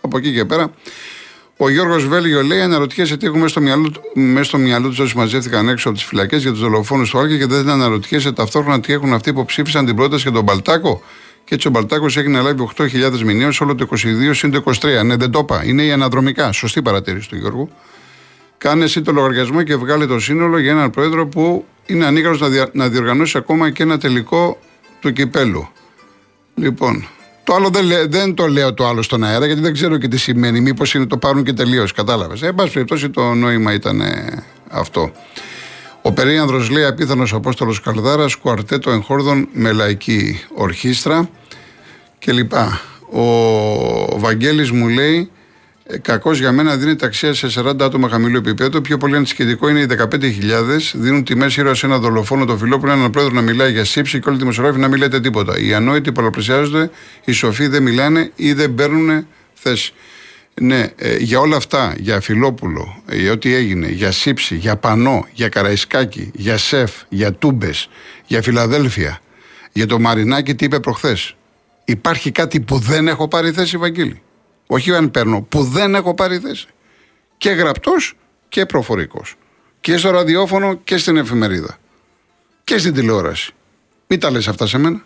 από 0.01 0.19
εκεί 0.19 0.33
και 0.33 0.45
πέρα 0.45 0.73
ο 1.63 1.71
Γιώργος 1.71 2.07
Βέλγιο 2.07 2.43
λέει: 2.43 2.61
Αναρωτιέσαι 2.61 3.17
τι 3.17 3.27
έχουμε 3.27 3.49
στο 3.49 3.61
μυαλό, 3.61 3.93
μέσα 4.15 4.45
στο 4.45 4.59
μυαλό 4.59 4.89
τους 4.89 4.99
όσοι 4.99 5.17
μαζεύτηκαν 5.17 5.69
έξω 5.69 5.89
από 5.89 5.99
τις 5.99 6.07
φυλακές 6.07 6.43
για 6.43 6.51
τους 6.51 6.61
δολοφόνους 6.61 7.11
του 7.11 7.19
Άλκη 7.19 7.39
και 7.39 7.47
δεν 7.47 7.69
αναρωτιέσαι 7.69 8.33
ταυτόχρονα 8.33 8.81
τι 8.81 8.93
έχουν 8.93 9.13
αυτοί 9.13 9.33
που 9.33 9.45
ψήφισαν 9.45 9.87
την 9.87 9.97
πρόταση 9.97 10.23
για 10.23 10.33
τον 10.33 10.43
Μπαλτάκο. 10.43 11.03
Και 11.45 11.55
έτσι 11.55 11.69
ο 11.69 11.71
Μπαλτάκος 11.71 12.17
έχει 12.17 12.29
να 12.29 12.43
λάβει 12.43 12.69
8.000 12.77 13.19
μηνύε 13.25 13.49
όλο 13.61 13.75
το 13.75 13.89
22 13.91 13.97
συν 14.33 14.51
το 14.51 14.63
23. 14.65 15.05
Ναι, 15.05 15.17
δεν 15.17 15.31
το 15.31 15.39
είπα. 15.39 15.65
Είναι 15.65 15.83
η 15.83 15.93
αναδρομικά. 15.93 16.53
Σωστή 16.53 16.83
παρατήρηση 16.83 17.29
του 17.29 17.37
Γιώργου. 17.37 17.71
Κάνε 18.61 18.85
εσύ 18.85 19.03
το 19.03 19.13
λογαριασμό 19.13 19.63
και 19.63 19.77
βγάλε 19.77 20.07
το 20.07 20.19
σύνολο 20.19 20.59
για 20.59 20.71
έναν 20.71 20.91
πρόεδρο 20.91 21.27
που 21.27 21.65
είναι 21.87 22.07
ανίκανος 22.07 22.41
να, 22.41 22.49
δια, 22.49 22.69
να 22.73 22.89
διοργανώσει 22.89 23.39
ακόμα 23.39 23.71
και 23.71 23.83
ένα 23.83 23.99
τελικό 23.99 24.59
του 25.01 25.13
κυπέλου. 25.13 25.69
Λοιπόν, 26.55 27.07
το 27.45 27.55
άλλο 27.55 27.69
δεν, 27.71 28.11
δεν 28.11 28.35
το 28.35 28.47
λέω 28.47 28.75
το 28.75 28.87
άλλο 28.87 29.03
στον 29.03 29.25
αέρα 29.25 29.47
γιατί 29.47 29.61
δεν 29.61 29.73
ξέρω 29.73 29.97
και 29.99 30.09
τι 30.09 30.19
σημαίνει. 30.19 30.61
Μήπως 30.61 30.97
το 31.09 31.17
πάρουν 31.17 31.45
και 31.45 31.53
τελείως. 31.53 31.93
Κατάλαβες. 31.93 32.43
Ε, 32.43 32.47
εν 32.47 32.55
πάση 32.55 32.73
περιπτώσει 32.73 33.11
το 33.11 33.35
νόημα 33.35 33.73
ήταν 33.73 34.03
αυτό. 34.69 35.13
Ο 36.03 36.13
Περίανδρος 36.13 36.71
λέει 36.71 36.85
απίθανος 36.85 37.33
Απόστολος 37.33 37.81
Καλδάρας, 37.81 38.35
κουαρτέτο 38.35 38.91
εγχόρδων 38.91 39.49
με 39.53 39.73
λαϊκή 39.73 40.41
ορχήστρα 40.55 41.31
κλπ. 42.19 42.53
Ο 43.13 44.19
Βαγγέλης 44.19 44.71
μου 44.71 44.89
λέει 44.89 45.31
ε, 45.91 45.99
Κακό 45.99 46.33
για 46.33 46.53
μένα 46.53 46.77
δίνει 46.77 46.97
αξία 47.03 47.35
σε 47.35 47.49
40 47.55 47.81
άτομα 47.81 48.09
χαμηλού 48.09 48.37
επίπεδου. 48.37 48.81
Πιο 48.81 48.97
πολύ 48.97 49.17
αντισχετικό 49.17 49.69
είναι 49.69 49.81
οι 49.81 49.87
15.000. 49.99 49.99
Δίνουν 50.93 51.25
τιμέ 51.25 51.47
ήρωα 51.57 51.75
σε 51.75 51.87
ένα 51.87 51.99
δολοφόνο 51.99 52.45
το 52.45 52.57
φιλόπουλο, 52.57 52.93
έναν 52.93 53.11
πρόεδρο 53.11 53.35
να 53.35 53.41
μιλάει 53.41 53.73
για 53.73 53.85
σύψη 53.85 54.19
και 54.21 54.29
όλοι 54.29 54.37
οι 54.37 54.41
δημοσιογράφοι 54.41 54.79
να 54.79 54.89
μην 54.89 54.99
λέτε 54.99 55.21
τίποτα. 55.21 55.59
Οι 55.59 55.75
ανόητοι 55.75 56.13
πολλαπλασιάζονται, 56.13 56.91
οι 57.25 57.33
σοφοί 57.33 57.67
δεν 57.67 57.83
μιλάνε 57.83 58.31
ή 58.37 58.53
δεν 58.53 58.75
παίρνουν 58.75 59.27
θέση. 59.55 59.93
Ναι, 60.55 60.87
ε, 60.97 61.17
για 61.17 61.41
όλα 61.41 61.57
αυτά, 61.57 61.95
για 61.99 62.21
Φιλόπουλο, 62.21 63.03
για 63.13 63.33
ό,τι 63.33 63.55
έγινε, 63.55 63.89
για 63.89 64.11
Σύψη, 64.11 64.57
για 64.57 64.77
Πανό, 64.77 65.27
για 65.33 65.49
Καραϊσκάκη, 65.49 66.31
για 66.35 66.57
Σεφ, 66.57 66.93
για 67.09 67.33
Τούμπες, 67.33 67.89
για 68.27 68.43
Φιλαδέλφια, 68.43 69.21
για 69.73 69.87
το 69.87 69.99
Μαρινάκι, 69.99 70.55
τι 70.55 70.65
είπε 70.65 70.81
προχθές. 70.81 71.35
Υπάρχει 71.85 72.31
κάτι 72.31 72.61
που 72.61 72.79
δεν 72.79 73.09
έχω 73.09 73.29
πάρει 73.29 73.53
θέση, 73.53 73.77
Βαγγίλη. 73.77 74.21
Όχι 74.73 74.95
αν 74.95 75.11
παίρνω, 75.11 75.47
που 75.49 75.63
δεν 75.63 75.95
έχω 75.95 76.15
πάρει 76.15 76.39
θέση. 76.39 76.67
Και 77.37 77.51
γραπτός 77.51 78.15
και 78.49 78.67
προφορικός. 78.67 79.35
Και 79.81 79.97
στο 79.97 80.11
ραδιόφωνο 80.11 80.75
και 80.75 80.97
στην 80.97 81.17
εφημερίδα. 81.17 81.79
Και 82.65 82.79
στην 82.79 82.95
τηλεόραση. 82.95 83.53
Μην 84.07 84.21
τα 84.21 84.31
λες 84.31 84.49
αυτά 84.49 84.67
σε 84.67 84.79
μένα. 84.79 85.05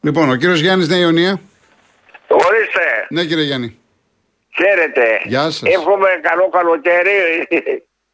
Λοιπόν, 0.00 0.30
ο 0.30 0.36
κύριος 0.36 0.60
Γιάννης 0.60 0.88
Νέα 0.88 0.98
Ιωνία. 0.98 1.40
Ορίστε. 2.28 3.06
Ναι, 3.08 3.24
κύριε 3.24 3.44
Γιάννη. 3.44 3.78
Χαίρετε. 4.56 5.20
Γεια 5.24 5.50
σας. 5.50 5.62
Εύχομαι 5.62 6.08
καλό 6.22 6.48
καλοκαίρι. 6.48 7.46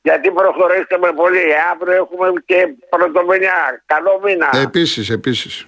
Γιατί 0.02 0.31
προχωρήσαμε 0.31 1.12
πολύ. 1.12 1.40
Αύριο 1.73 1.95
έχουμε 1.95 2.33
και 2.45 2.69
πρωτομηνιά. 2.88 3.83
Καλό 3.87 4.21
μήνα. 4.25 4.50
Επίσης, 4.62 5.11
επίσης. 5.11 5.67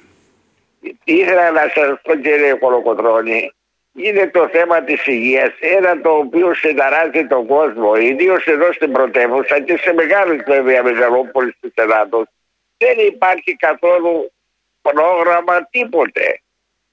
Ήθελα 1.05 1.51
να 1.51 1.61
σας 1.75 2.01
πω 2.03 2.15
κύριε 2.15 2.55
Κολοκοτρώνη 2.55 3.53
είναι 3.95 4.31
το 4.31 4.49
θέμα 4.49 4.83
της 4.83 5.07
υγείας 5.07 5.53
ένα 5.61 6.01
το 6.01 6.11
οποίο 6.11 6.55
συνταράζει 6.55 7.27
τον 7.27 7.47
κόσμο 7.47 7.95
ιδίως 7.95 8.47
εδώ 8.47 8.73
στην 8.73 8.93
πρωτεύουσα 8.93 9.61
και 9.61 9.77
σε 9.77 9.93
μεγάλες 9.93 10.43
βέβαια 10.47 10.83
μεγαλόπολες 10.83 11.55
της 11.61 11.73
Ελλάδος 11.75 12.25
δεν 12.83 13.07
υπάρχει 13.07 13.57
καθόλου 13.57 14.33
πρόγραμμα 14.83 15.69
τίποτε. 15.71 16.41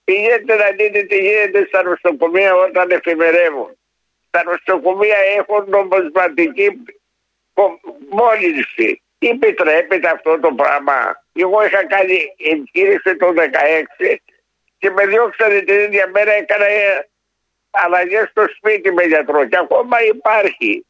Πηγαίνετε 0.03 0.55
να 0.55 0.69
δείτε 0.77 1.01
τι 1.03 1.17
γίνεται 1.17 1.65
στα 1.65 1.83
νοσοκομεία 1.83 2.55
όταν 2.55 2.91
εφημερεύουν. 2.91 3.77
Τα 4.29 4.43
νοσοκομεία 4.43 5.17
έχουν 5.37 5.65
νομοσματική 5.69 6.67
μόλυνση. 8.09 9.01
Τι 9.17 9.27
επιτρέπεται 9.27 10.09
αυτό 10.09 10.39
το 10.39 10.51
πράγμα. 10.53 11.23
Εγώ 11.33 11.65
είχα 11.65 11.85
κάνει 11.85 12.17
εγχείρηση 12.37 13.15
το 13.15 13.33
2016 13.35 14.15
και 14.79 14.89
με 14.89 15.05
διώξανε 15.05 15.59
την 15.59 15.79
ίδια 15.79 16.07
μέρα 16.07 16.31
έκανα 16.31 16.65
ε, 16.65 17.09
αλλαγές 17.71 18.29
στο 18.29 18.43
σπίτι 18.55 18.91
με 18.91 19.03
γιατρό 19.03 19.45
και 19.45 19.57
ακόμα 19.57 20.03
υπάρχει. 20.03 20.85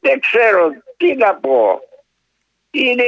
Δεν 0.00 0.20
ξέρω 0.20 0.72
τι 0.96 1.14
να 1.14 1.34
πω. 1.34 1.80
Είναι, 2.70 3.04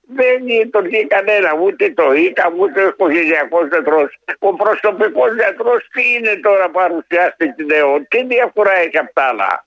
δεν 0.00 0.46
λειτουργεί 0.46 1.06
κανένα, 1.06 1.54
ούτε 1.54 1.90
το 1.90 2.12
ΙΚΑ, 2.12 2.52
ούτε 2.58 2.82
ο 2.82 2.88
οικογενειακός 2.88 3.68
γιατρός. 3.68 4.18
Ο 4.38 4.54
προσωπικός 4.54 5.34
γιατρός 5.34 5.88
τι 5.92 6.12
είναι 6.12 6.36
τώρα 6.36 6.70
παρουσιάστηκε 6.70 7.62
νέο, 7.62 8.06
τι 8.08 8.24
διαφορά 8.24 8.76
έχει 8.76 8.98
από 8.98 9.12
τα 9.12 9.22
άλλα; 9.22 9.66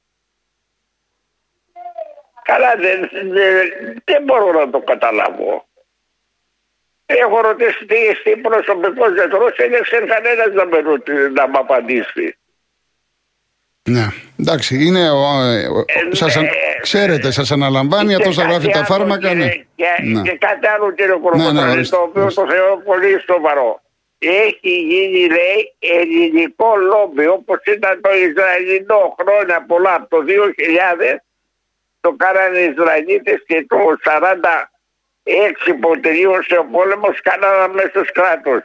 Καλά, 2.44 2.76
δεν, 2.76 3.10
δεν, 3.12 3.72
δεν 4.04 4.24
μπορώ 4.24 4.66
να 4.66 4.70
το 4.70 4.80
καταλάβω. 4.80 5.66
Έχω 7.06 7.42
ρωτήσει 7.42 7.86
τι 7.86 7.96
είστε 7.96 8.36
προσωπικός 8.42 9.14
γιατρός 9.14 9.56
και 9.56 9.68
δεν 9.70 9.82
ξέρει 9.82 10.06
κανένα 10.06 10.48
να, 10.54 10.66
με 10.66 10.78
να 11.34 11.48
μου 11.48 11.58
απαντήσει. 11.58 12.38
Ναι, 13.90 14.06
εντάξει, 14.40 14.86
είναι. 14.86 15.00
Ε, 15.00 15.64
ε, 16.10 16.16
σας, 16.16 16.36
ναι. 16.36 16.48
ξέρετε, 16.82 17.32
σας 17.32 17.52
αναλαμβάνει, 17.52 18.16
αυτό 18.16 18.32
θα 18.32 18.44
γράφει 18.44 18.70
τα 18.70 18.86
φάρμακα. 18.86 19.28
Και, 19.28 19.34
ναι. 19.34 19.50
και, 19.76 19.86
ναι. 20.04 20.22
και 20.22 20.38
κάτι 20.38 20.68
άλλο 20.68 20.92
κύριε 20.92 21.16
Κοροκοτρώνη, 21.16 21.54
Ναι, 21.54 21.76
ναι, 21.76 21.84
το 21.84 21.98
οποίο 21.98 22.22
ορίστε. 22.22 22.42
το 22.42 22.48
θεωρώ 22.52 22.82
πολύ 22.86 23.22
σοβαρό. 23.26 23.82
Έχει 24.18 24.74
γίνει, 24.92 25.28
λέει, 25.38 25.60
ελληνικό 25.80 26.76
λόμπι, 26.92 27.28
όπως 27.28 27.60
ήταν 27.66 28.02
το 28.02 28.10
Ισραηλινό 28.28 29.16
χρόνια 29.20 29.66
πολλά, 29.68 29.94
από 29.94 30.08
το 30.10 30.24
2000, 30.28 31.22
το 32.02 32.16
κάνανε 32.18 32.58
οι 32.60 32.74
Ισραηλίτες 32.78 33.44
και 33.48 33.66
το 33.68 33.78
40 34.04 34.70
έξι 35.26 35.74
που 35.74 36.00
τελείωσε 36.00 36.58
ο 36.58 36.66
πόλεμος 36.66 37.22
κάνανε 37.22 37.64
αμέσως 37.64 38.12
κράτος. 38.12 38.64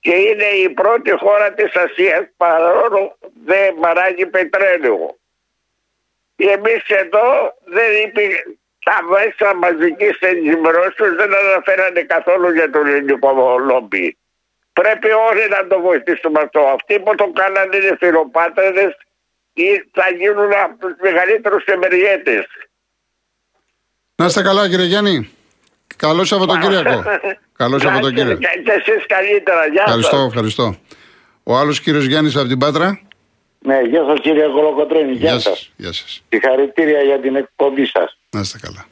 Και 0.00 0.14
είναι 0.14 0.44
η 0.44 0.68
πρώτη 0.68 1.10
χώρα 1.10 1.52
της 1.52 1.74
Ασίας 1.74 2.24
παρόλο 2.36 3.18
δεν 3.44 3.74
παράγει 3.80 4.26
πετρέλαιο. 4.26 5.18
Εμείς 6.36 6.82
εδώ 6.86 7.54
δεν 7.64 7.90
υπήρχε 8.06 8.44
τα 8.84 8.98
μέσα 9.10 9.54
μαζικής 9.54 10.18
ενημερώσεως 10.18 11.14
δεν 11.16 11.34
αναφέρανε 11.34 12.02
καθόλου 12.02 12.52
για 12.52 12.70
το 12.70 12.78
ελληνικό 12.78 13.58
λόμπι. 13.58 14.16
Πρέπει 14.72 15.10
όλοι 15.10 15.48
να 15.48 15.66
το 15.66 15.80
βοηθήσουμε 15.80 16.40
αυτό. 16.40 16.60
Αυτοί 16.60 17.00
που 17.00 17.14
το 17.14 17.30
κάνανε 17.34 17.76
είναι 17.76 17.96
φιλοπάτρες 17.98 18.96
ή 19.52 19.68
θα 19.92 20.10
γίνουν 20.18 20.52
από 20.52 20.76
τους 20.86 20.94
μεγαλύτερους 21.00 21.64
εμεριέτες. 21.64 22.46
Να 24.14 24.26
είστε 24.26 24.42
καλά, 24.42 24.68
κύριε 24.68 24.84
Γιάννη. 24.84 25.30
Καλό 25.96 26.24
Σαββατοκύριακο. 26.24 27.02
Καλό 27.56 27.78
Σαββατοκύριακο. 27.78 28.38
Και, 28.38 28.60
και 28.64 28.72
εσείς 28.72 29.06
καλύτερα. 29.06 29.66
Γεια 29.66 29.82
Ευχαριστώ, 29.86 30.16
σας. 30.16 30.26
ευχαριστώ. 30.26 30.76
Ο 31.42 31.56
άλλος 31.56 31.80
κύριος 31.80 32.04
Γιάννης 32.04 32.36
από 32.36 32.48
την 32.48 32.58
Πάτρα. 32.58 33.00
Ναι, 33.58 33.80
γεια 33.80 34.04
σας 34.04 34.20
κύριε 34.20 34.46
Κολοκοτρώνη, 34.46 35.12
γεια, 35.12 35.30
Γεια 35.30 35.38
σας. 35.38 35.42
σας. 35.42 35.72
Γεια 35.76 35.92
σας. 35.92 36.22
Συγχαρητήρια 36.28 37.00
για 37.00 37.20
την 37.20 37.36
εκπομπή 37.36 37.86
σας. 37.86 38.18
Να 38.30 38.40
είστε 38.40 38.58
καλά. 38.58 38.86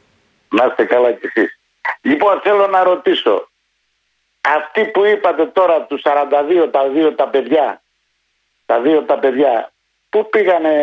Να 0.49 0.65
είστε 0.65 0.85
καλά 0.85 1.13
κι 1.13 1.27
εσείς. 1.35 1.59
Λοιπόν, 2.01 2.41
θέλω 2.43 2.67
να 2.67 2.83
ρωτήσω. 2.83 3.49
Αυτοί 4.41 4.85
που 4.85 5.05
είπατε 5.05 5.47
τώρα, 5.47 5.83
τους 5.83 6.01
42, 6.05 6.69
τα 6.71 6.89
δύο 6.89 7.13
τα 7.13 7.29
παιδιά, 7.29 7.83
τα 8.67 8.81
δύο 8.81 9.03
τα 9.03 9.19
παιδιά, 9.19 9.73
πού 10.09 10.29
πήγανε 10.31 10.75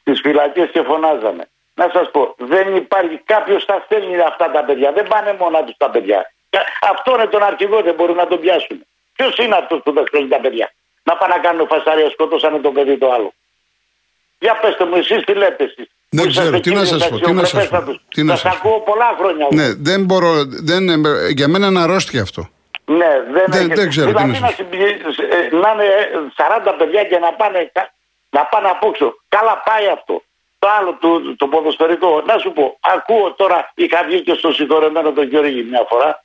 στις 0.00 0.20
φυλακές 0.20 0.70
και 0.72 0.82
φωνάζανε; 0.82 1.48
Να 1.80 1.90
σας 1.92 2.10
πω, 2.10 2.34
δεν 2.38 2.76
υπάρχει 2.76 3.16
κάποιος 3.24 3.64
τα 3.64 3.82
στέλνει 3.84 4.18
αυτά 4.20 4.50
τα 4.50 4.64
παιδιά. 4.64 4.92
Δεν 4.92 5.06
πάνε 5.12 5.36
μόνα 5.40 5.64
τους 5.64 5.76
τα 5.76 5.90
παιδιά. 5.90 6.32
Και 6.50 6.58
Αυτό 6.92 7.14
είναι 7.14 7.26
τον 7.26 7.42
αρχηγό, 7.42 7.80
δεν 7.82 7.94
μπορούν 7.94 8.16
να 8.16 8.26
τον 8.26 8.40
πιάσουν. 8.40 8.78
Ποιος 9.16 9.36
είναι 9.36 9.56
αυτός 9.56 9.80
που 9.84 9.92
τα 9.92 10.02
στέλνει 10.06 10.28
τα 10.28 10.40
παιδιά; 10.40 10.70
Να 11.02 11.16
πάνε 11.16 11.34
να 11.34 11.40
κάνουν 11.40 11.66
φασαρία, 11.66 12.10
σκότωσανε 12.10 12.58
το 12.58 12.70
παιδί 12.70 12.98
το 12.98 13.12
άλλο. 13.12 13.32
Για 14.38 14.54
πετε 14.62 14.84
μου, 14.84 14.94
εσείς 14.96 15.24
τι 15.24 15.34
λέτε 15.34 15.64
εσείς; 15.64 15.86
Δεν 16.10 16.24
Που 16.24 16.30
ξέρω, 16.30 16.46
είσαστε 16.46 16.60
τι 16.60 16.70
να 16.74 16.82
κύριοι 16.82 17.00
σας 17.00 17.08
πω, 17.08 17.16
τι 17.18 17.32
να 17.32 17.44
σας 17.44 17.50
πω, 17.52 17.58
αξιοπρεπέστατος. 17.58 18.00
τι 18.08 18.22
να 18.22 18.36
Σας 18.36 18.40
σας 18.40 18.60
πω. 18.60 18.68
ακούω 18.68 18.80
πολλά 18.80 19.14
χρόνια. 19.18 19.46
Ναι, 19.50 19.68
δεν 19.74 20.04
μπορώ. 20.04 20.32
Δεν, 20.70 20.88
ε, 20.88 21.28
για 21.34 21.48
μένα 21.48 21.66
είναι 21.66 21.80
αρρώστια 21.80 22.22
αυτό. 22.22 22.48
Ναι, 22.84 23.08
δεν, 23.32 23.44
Δεν- 23.46 23.60
έχετε- 23.60 23.74
δεν 23.74 23.88
ξέρω 23.88 24.06
τι 24.06 24.12
Δηλαδή 24.12 24.32
να 24.32 24.38
να, 24.40 24.46
σας 24.46 24.54
συμπλη- 24.56 25.00
ε, 25.30 25.56
να 25.56 25.70
είναι 25.72 25.84
ε, 25.84 26.08
40 26.36 26.72
παιδιά 26.78 27.04
και 27.04 27.18
να 27.18 27.32
πάνε, 27.32 27.70
κα- 27.72 27.92
να 28.30 28.44
πάνε 28.44 28.68
απόξω. 28.68 29.14
Καλά 29.28 29.62
πάει 29.68 29.86
αυτό. 29.88 30.22
Το 30.66 30.72
άλλο 30.78 30.98
το, 31.00 31.36
το 31.36 31.46
ποδοσφαιρικό. 31.48 32.22
Να 32.26 32.38
σου 32.38 32.52
πω, 32.52 32.78
ακούω 32.80 33.32
τώρα, 33.32 33.72
είχα 33.74 34.02
βγει 34.06 34.20
και 34.20 34.34
στο 34.34 34.52
συγχωρεμένο 34.52 35.12
τον 35.12 35.24
Γιώργη 35.28 35.62
μια 35.62 35.84
φορά. 35.88 36.24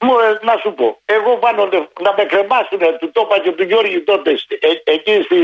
Μου, 0.00 0.18
ε, 0.18 0.38
να 0.42 0.56
σου 0.62 0.74
πω, 0.74 1.00
εγώ 1.04 1.36
πάνω 1.36 1.68
να 2.00 2.14
με 2.16 2.24
κρεμάσουν, 2.24 2.78
του 2.98 3.10
το 3.12 3.20
είπα 3.24 3.38
και 3.38 3.52
του 3.52 3.62
Γιώργη 3.62 4.00
τότε, 4.00 4.36
στη- 4.36 4.58
ε, 4.60 4.92
εκεί 4.92 5.22
στη, 5.22 5.38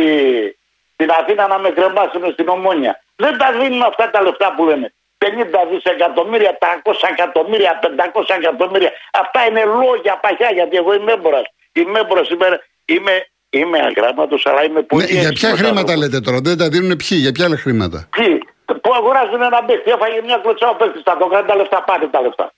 στην 0.93 1.11
Αθήνα 1.11 1.47
να 1.47 1.59
με 1.59 1.71
κρεμάσουν 1.71 2.33
στην 2.33 2.49
Ομόνια. 2.49 3.03
Δεν 3.17 3.38
τα 3.38 3.53
δίνουν 3.53 3.83
αυτά 3.83 4.11
τα 4.11 4.23
λεφτά 4.23 4.55
που 4.57 4.64
λένε. 4.64 4.95
50 5.19 5.64
δισεκατομμύρια, 5.71 6.59
300 6.61 7.09
εκατομμύρια, 7.11 7.79
500 7.83 8.35
εκατομμύρια. 8.35 8.93
Αυτά 9.12 9.47
είναι 9.47 9.64
λόγια 9.64 10.17
παχιά 10.17 10.50
γιατί 10.53 10.76
εγώ 10.76 10.95
είμαι 10.95 11.12
έμπορας. 11.12 11.45
Είμαι 11.73 11.99
έμπορας, 11.99 12.29
είμαι, 12.29 12.61
είμαι, 12.85 13.26
είμαι 13.59 13.79
αγράμματος 13.79 14.47
αλλά 14.47 14.65
είμαι 14.65 14.83
πολύ 14.83 15.03
Ναι, 15.03 15.11
για 15.11 15.21
ποια 15.21 15.29
έξυπνος 15.31 15.59
χρήματα 15.59 15.93
άνθρωπος. 15.93 16.03
λέτε 16.03 16.21
τώρα, 16.21 16.39
δεν 16.41 16.57
τα 16.59 16.69
δίνουν 16.69 16.97
ποιοι, 16.97 17.19
για 17.21 17.33
ποια 17.33 17.45
άλλα 17.45 17.57
χρήματα; 17.57 18.09
Ποιοι, 18.17 18.39
που 18.83 18.91
αγοράζουν 18.99 19.43
ένα 19.43 19.65
παίχτη, 19.65 19.91
έφαγε 19.91 20.21
μια 20.25 20.39
κλωτσά 20.43 20.69
ο 20.69 20.75
παίχτης, 20.75 21.03
θα 21.05 21.17
το 21.17 21.27
κάνει 21.27 21.47
τα 21.47 21.57
λεφτά, 21.57 21.83
πάρε 21.83 22.07
τα 22.07 22.21
λεφτά. 22.21 22.53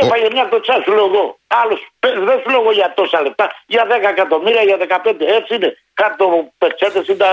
Έφαγε 0.00 0.28
μια 0.32 0.44
κλωτσά, 0.50 0.74
σου 0.84 0.92
λέω 0.92 1.04
εγώ. 1.12 1.38
Άλλος 1.46 1.80
δεν 2.00 2.36
σου 2.42 2.48
λέω 2.50 2.60
εγώ 2.60 2.72
για 2.72 2.92
τόσα 2.96 3.20
λεπτά. 3.22 3.46
Για 3.66 3.86
10 3.86 4.08
εκατομμύρια, 4.14 4.62
για 4.62 4.76
15. 4.76 5.26
Έτσι 5.38 5.54
είναι. 5.54 5.76
Κάτω 5.94 6.24
πετσέτες 6.58 7.06
είναι 7.08 7.16
τα 7.16 7.30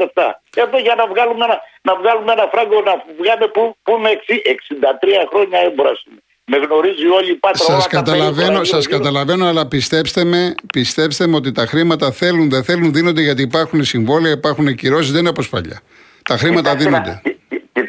λεφτά. 0.00 0.26
Εδώ 0.54 0.78
για 0.78 0.94
να 0.94 1.06
βγάλουμε 1.06 1.44
ένα, 1.44 1.60
να 1.82 1.96
βγάλουμε 1.96 2.32
ένα 2.32 2.46
φράγκο 2.52 2.80
να 2.88 2.94
βγάλουμε 3.20 3.46
που, 3.54 3.76
που 3.82 3.92
είμαι 3.96 4.10
63 4.10 5.26
χρόνια 5.30 5.58
έμπορας. 5.58 6.04
Με 6.44 6.56
γνωρίζει 6.56 7.06
όλη 7.06 7.30
η 7.30 7.34
πάτρα. 7.34 7.64
Σας 7.64 7.86
καταλαβαίνω, 7.86 8.64
σας 8.64 8.86
καταλαβαίνω, 8.86 9.46
αλλά 9.46 9.66
πιστέψτε 9.66 10.24
με, 10.24 10.54
πιστέψτε 10.72 11.26
με 11.26 11.36
ότι 11.36 11.52
τα 11.52 11.66
χρήματα 11.66 12.12
θέλουν, 12.12 12.50
δεν 12.50 12.64
θέλουν, 12.64 12.92
δίνονται 12.92 13.22
γιατί 13.22 13.42
υπάρχουν 13.42 13.84
συμβόλαια, 13.84 14.32
υπάρχουν 14.32 14.74
κυρώσεις, 14.74 15.10
δεν 15.10 15.20
είναι 15.20 15.28
όπως 15.28 15.48
παλιά. 15.48 15.80
Τα 16.22 16.36
χρήματα 16.36 16.76
δίνονται. 16.76 17.22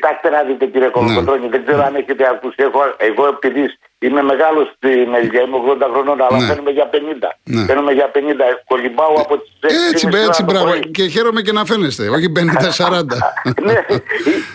Κοιτάξτε 0.03 0.29
να 0.37 0.41
δείτε 0.47 0.65
κύριε 0.73 0.91
Κολοκοτρόνη, 0.95 1.45
ναι. 1.45 1.53
δεν 1.53 1.61
ξέρω 1.65 1.81
αν 1.89 1.95
έχετε 2.01 2.23
ακούσει. 2.33 2.59
Εγώ, 2.67 2.81
εγώ 3.09 3.23
επειδή 3.35 3.63
είμαι 4.05 4.21
μεγάλος 4.31 4.65
στην 4.75 5.07
ηλικία, 5.19 5.41
είμαι 5.45 5.57
80 5.85 5.91
χρονών, 5.93 6.17
αλλά 6.25 6.37
ναι. 6.39 6.47
φαίνομαι 6.49 6.71
για 6.77 6.87
50. 6.93 6.95
Ναι. 7.43 7.63
Φαίνομαι 7.67 7.91
για 7.99 8.07
50. 8.15 8.17
Κολυμπάω 8.71 9.13
από 9.23 9.33
τις 9.41 9.51
6 9.61 9.65
Έτσι, 9.91 10.05
έτσι, 10.27 10.41
μπράβο. 10.43 10.71
Και 10.95 11.03
χαίρομαι 11.13 11.41
και 11.45 11.53
να 11.57 11.63
φαίνεστε, 11.69 12.03
όχι 12.15 12.27
50-40. 12.35 12.41
ναι, 13.67 13.77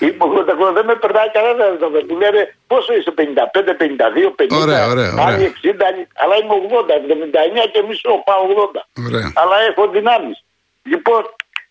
είμαι 0.04 0.24
80 0.40 0.54
χρονών, 0.56 0.74
δεν 0.78 0.86
με 0.90 0.94
περνάει 1.02 1.30
κανένα 1.36 1.64
εδώ. 1.74 1.86
Μου 2.08 2.16
λένε 2.22 2.40
πόσο 2.70 2.90
είσαι, 2.96 3.12
55, 3.16 3.22
52, 3.82 4.56
50. 4.56 4.62
Ωραία, 4.64 4.82
ωραία. 4.92 5.10
Άλλοι 5.26 5.44
60, 5.64 5.70
αλλά 6.22 6.34
είμαι 6.40 6.54
80, 6.86 6.96
79 7.64 7.70
και 7.72 7.80
μισό, 7.88 8.12
πάω 8.28 8.42
80. 8.74 9.06
Ωραία. 9.08 9.26
Αλλά 9.40 9.56
έχω 9.68 9.82
δυνάμεις. 9.96 10.36
Λοιπόν, 10.92 11.22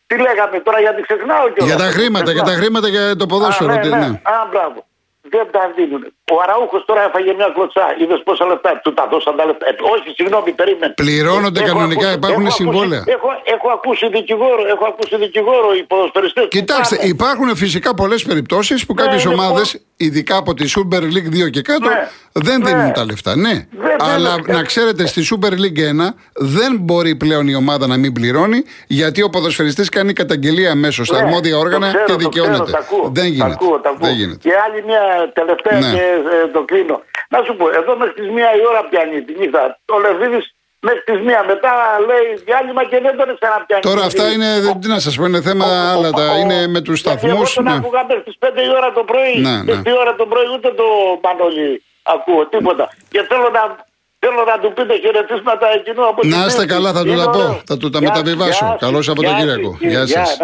τι 0.08 0.18
λέγαμε 0.18 0.60
τώρα 0.60 0.80
γιατί 0.80 1.02
ξεχνάω 1.02 1.50
κιόλας. 1.50 1.76
Για 1.76 1.86
τα 1.86 1.92
χρήματα, 1.92 2.32
για 2.32 2.44
τα 2.44 2.52
χρήματα 2.52 2.88
για 2.88 3.16
το 3.16 3.26
ποδόσφαιρο. 3.26 3.74
Α, 3.74 3.84
ναι, 3.84 3.90
ναι. 3.90 4.06
Α, 4.06 4.48
μπράβο 4.52 4.86
δεν 5.30 5.52
τα 5.52 5.72
δίνουν. 5.76 6.14
Ο 6.34 6.41
Αραούχος 6.43 6.86
τώρα 6.86 7.01
έφαγε 7.07 7.34
μια 7.34 7.50
κλωτσά. 7.55 7.86
Είδες 8.01 8.22
πόσα 8.27 8.46
λεπτά 8.46 8.79
του 8.84 8.93
τα 8.93 9.07
δώσαν 9.12 9.36
τα 9.36 9.46
λεπτά. 9.46 9.63
Ε, 9.69 9.72
όχι, 9.93 10.07
συγγνώμη, 10.17 10.51
περίμενε. 10.51 10.93
Πληρώνονται 10.93 11.60
έχω 11.60 11.67
κανονικά, 11.67 12.07
ακούσει, 12.07 12.17
υπάρχουν 12.22 12.46
έχω 12.46 12.55
συμβόλαια. 12.55 13.00
Ακούσει, 13.00 13.15
έχω, 13.15 13.29
έχω 13.55 13.67
ακούσει 13.77 14.07
δικηγόρο, 14.07 14.63
έχω 14.74 14.86
ακούσει 14.91 15.15
δικηγόρο 15.17 15.69
οι 15.77 15.84
ποδοσφαιριστέ. 15.84 16.41
Κοιτάξτε, 16.48 16.96
υπάρχουν 17.01 17.55
φυσικά 17.55 17.93
πολλές 17.93 18.24
περιπτώσεις 18.24 18.86
που 18.86 18.93
ναι, 18.93 19.01
κάποιες 19.01 19.25
ομάδες, 19.25 19.81
ειδικά 19.98 20.38
από 20.38 20.53
τη 20.53 20.65
Super 20.75 21.01
League 21.15 21.48
2 21.48 21.50
και 21.50 21.62
κάτω, 21.62 21.89
ναι, 21.89 22.10
δεν 22.31 22.65
δίνουν 22.65 22.86
ναι. 22.86 22.91
τα 22.91 23.05
λεφτά. 23.05 23.36
Ναι, 23.36 23.67
αλλά 24.00 24.36
να 24.48 24.63
ξέρετε, 24.63 25.05
στη 25.05 25.22
Super 25.31 25.51
League 25.51 26.07
1 26.07 26.13
δεν 26.34 26.77
μπορεί 26.79 27.15
πλέον 27.15 27.48
η 27.48 27.55
ομάδα 27.55 27.88
να 27.88 27.98
μην 27.98 28.13
πληρώνει 28.13 28.63
γιατί 28.88 29.22
ο 29.22 29.29
ποδοσφαιριστής 29.29 29.89
κάνει 29.89 30.13
καταγγελία 30.13 30.75
μέσω 30.75 31.03
στα 31.03 31.17
ναι, 31.17 31.24
αρμόδια 31.24 31.57
όργανα 31.57 31.91
και 32.05 32.13
δικαιώνεται. 32.13 32.72
Δεν 33.12 33.25
γίνεται. 33.25 34.38
Και 34.41 34.51
άλλη 34.65 34.84
μια 34.86 35.31
τελευταία 35.34 35.79
ναι. 35.79 35.91
και 35.96 36.17
ε, 36.36 36.48
το 36.56 36.62
κλείνω. 36.70 36.98
Να 37.30 37.40
σου 37.46 37.56
πω, 37.56 37.66
εδώ 37.80 37.98
μέχρι 37.98 38.14
τις 38.14 38.30
μία 38.36 38.50
η 38.60 38.64
ώρα 38.72 38.82
πιάνει 38.90 39.22
τη 39.22 39.34
νύχτα. 39.40 39.80
Ο 39.96 40.00
Λεβίδης 40.00 40.46
μέχρι 40.88 41.02
τις 41.10 41.20
μία 41.28 41.42
μετά 41.52 41.74
λέει 42.10 42.28
διάλειμμα 42.46 42.84
και 42.90 43.00
δεν 43.06 43.14
τον 43.20 43.28
ξαναπιάνει. 43.40 43.82
Τώρα 43.90 44.04
αυτά 44.10 44.26
είναι, 44.34 44.50
ο, 44.70 44.78
τι 44.82 44.88
να 44.96 45.00
σας 45.06 45.16
πω, 45.18 45.26
είναι 45.26 45.42
θέμα 45.42 45.66
ο, 45.66 45.74
άλλα. 45.92 46.10
Ο, 46.34 46.38
είναι 46.42 46.68
με 46.68 46.82
τους 46.82 47.00
σταθμούς. 47.00 47.32
Εγώ 47.32 47.44
τον 47.54 47.64
ναι. 47.64 47.76
άκουγα 47.80 48.02
μέχρι 48.10 48.24
τις 48.24 48.38
5 48.40 48.46
η 48.70 48.70
ώρα 48.80 48.90
το 48.98 49.04
πρωί. 49.12 49.36
Ναι, 49.48 49.56
ναι. 49.64 49.94
ώρα 50.04 50.14
το 50.16 50.26
πρωί 50.32 50.48
ούτε 50.56 50.70
το 50.80 50.88
Μανώλη 51.24 51.84
ακούω 52.14 52.46
τίποτα. 52.54 52.86
Και 53.10 53.22
θέλω 53.30 53.50
να 53.58 53.86
Θέλω 54.20 54.44
να 54.44 54.60
του 54.60 54.74
πείτε 54.74 55.00
χαιρετίσματα 55.00 55.68
εκείνου 55.76 56.08
από 56.08 56.22
Να 56.28 56.46
είστε 56.46 56.66
καλά, 56.66 56.94
θα 56.94 57.04
του 57.04 57.16
τα 57.16 57.30
πω. 57.30 57.62
Θα 57.66 57.78
του 57.78 57.90
τα 57.90 58.02
μεταβιβάσω. 58.02 58.78
Καλό 58.80 59.02
Σαββατοκύριακο. 59.02 59.78
Γεια 59.80 60.08
σας. 60.08 60.38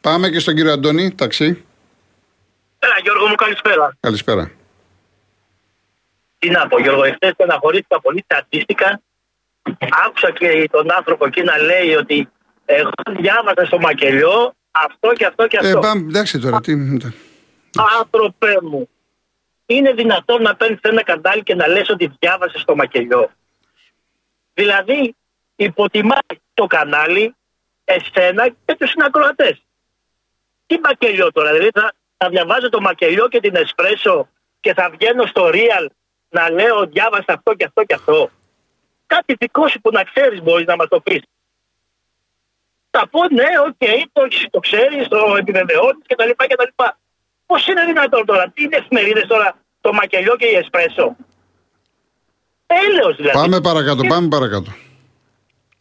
Πάμε 0.00 0.28
και 0.28 0.38
στον 0.38 0.54
κύριο 0.54 0.72
Αντώνη, 0.72 1.14
ταξί. 1.14 1.64
Έλα, 2.78 2.94
Γιώργο 3.02 3.26
μου, 3.28 3.34
καλησπέρα. 3.34 3.96
Καλησπέρα. 4.00 4.50
Τι 6.42 6.50
να 6.50 6.66
πω, 6.66 6.80
Γιώργο, 6.80 7.04
εχθές 7.04 7.32
στεναχωρήθηκα 7.32 8.00
πολύ. 8.00 8.24
Στατίστηκα. 8.24 9.02
Άκουσα 10.06 10.30
και 10.30 10.68
τον 10.72 10.92
άνθρωπο 10.92 11.26
εκεί 11.26 11.42
να 11.42 11.58
λέει 11.58 11.94
ότι 11.94 12.28
εγώ 12.64 12.90
διάβασα 13.10 13.64
στο 13.66 13.78
μακελιό 13.78 14.54
αυτό 14.70 15.12
και 15.12 15.26
αυτό 15.26 15.46
και 15.46 15.56
ε, 15.56 15.66
αυτό. 15.66 15.78
Ε, 15.78 15.80
πάμε, 15.80 16.00
εντάξει 16.08 16.38
τώρα, 16.38 16.60
τι. 16.60 16.72
Άνθρωπε 17.98 18.58
μου, 18.62 18.88
είναι 19.66 19.92
δυνατόν 19.92 20.42
να 20.42 20.56
παίρνεις 20.56 20.78
ένα 20.82 21.02
καντάλι 21.02 21.42
και 21.42 21.54
να 21.54 21.68
λες 21.68 21.88
ότι 21.88 22.12
διάβασες 22.18 22.60
στο 22.60 22.74
μακελιό; 22.74 23.30
Δηλαδή, 24.54 25.14
υποτιμάει 25.56 26.40
το 26.54 26.66
κανάλι, 26.66 27.34
εσένα 27.84 28.48
και 28.64 28.76
τους 28.78 28.90
συνακροατές. 28.90 29.62
Τι 30.66 30.78
μακελιό 30.82 31.32
τώρα, 31.32 31.52
δηλαδή 31.52 31.70
θα, 31.74 31.92
θα 32.16 32.28
διαβάζω 32.28 32.68
το 32.68 32.80
μακελιό 32.80 33.28
και 33.28 33.40
την 33.40 33.56
εσπρέσο 33.56 34.28
και 34.60 34.74
θα 34.74 34.90
βγαίνω 34.90 35.26
στο 35.26 35.50
Real 35.52 35.86
να 36.32 36.50
λέω 36.50 36.86
διάβασα 36.86 37.32
αυτό 37.32 37.54
και 37.54 37.64
αυτό 37.64 37.84
και 37.84 37.94
αυτό. 37.94 38.30
Κάτι 39.06 39.34
δικό 39.34 39.68
σου 39.68 39.80
που 39.80 39.90
να 39.90 40.02
ξέρεις 40.02 40.42
μπορείς 40.42 40.66
να 40.66 40.76
μας 40.76 40.88
το 40.88 41.00
πεις. 41.00 41.22
Θα 42.90 43.08
πω 43.08 43.20
ναι, 43.28 43.50
OK, 43.66 43.74
okay, 43.78 44.02
το, 44.12 44.22
το 44.50 44.60
ξέρεις, 44.60 45.08
το 45.08 45.36
επιβεβαιώνει 45.38 46.02
κτλ. 46.06 46.30
Πώς 47.46 47.66
είναι 47.66 47.84
δυνατόν 47.84 48.26
τώρα, 48.26 48.50
τι 48.54 48.62
είναι 48.62 48.76
εφημερίδες 48.76 49.20
τώρα, 49.20 49.56
το 49.80 49.92
μακελιό 49.92 50.36
και 50.36 50.46
η 50.46 50.54
εσπρέσο; 50.54 51.16
Έλεος 52.66 53.16
δηλαδή. 53.16 53.38
Πάμε 53.38 53.60
παρακάτω, 53.60 54.02
πάμε 54.08 54.28
παρακάτω. 54.28 54.70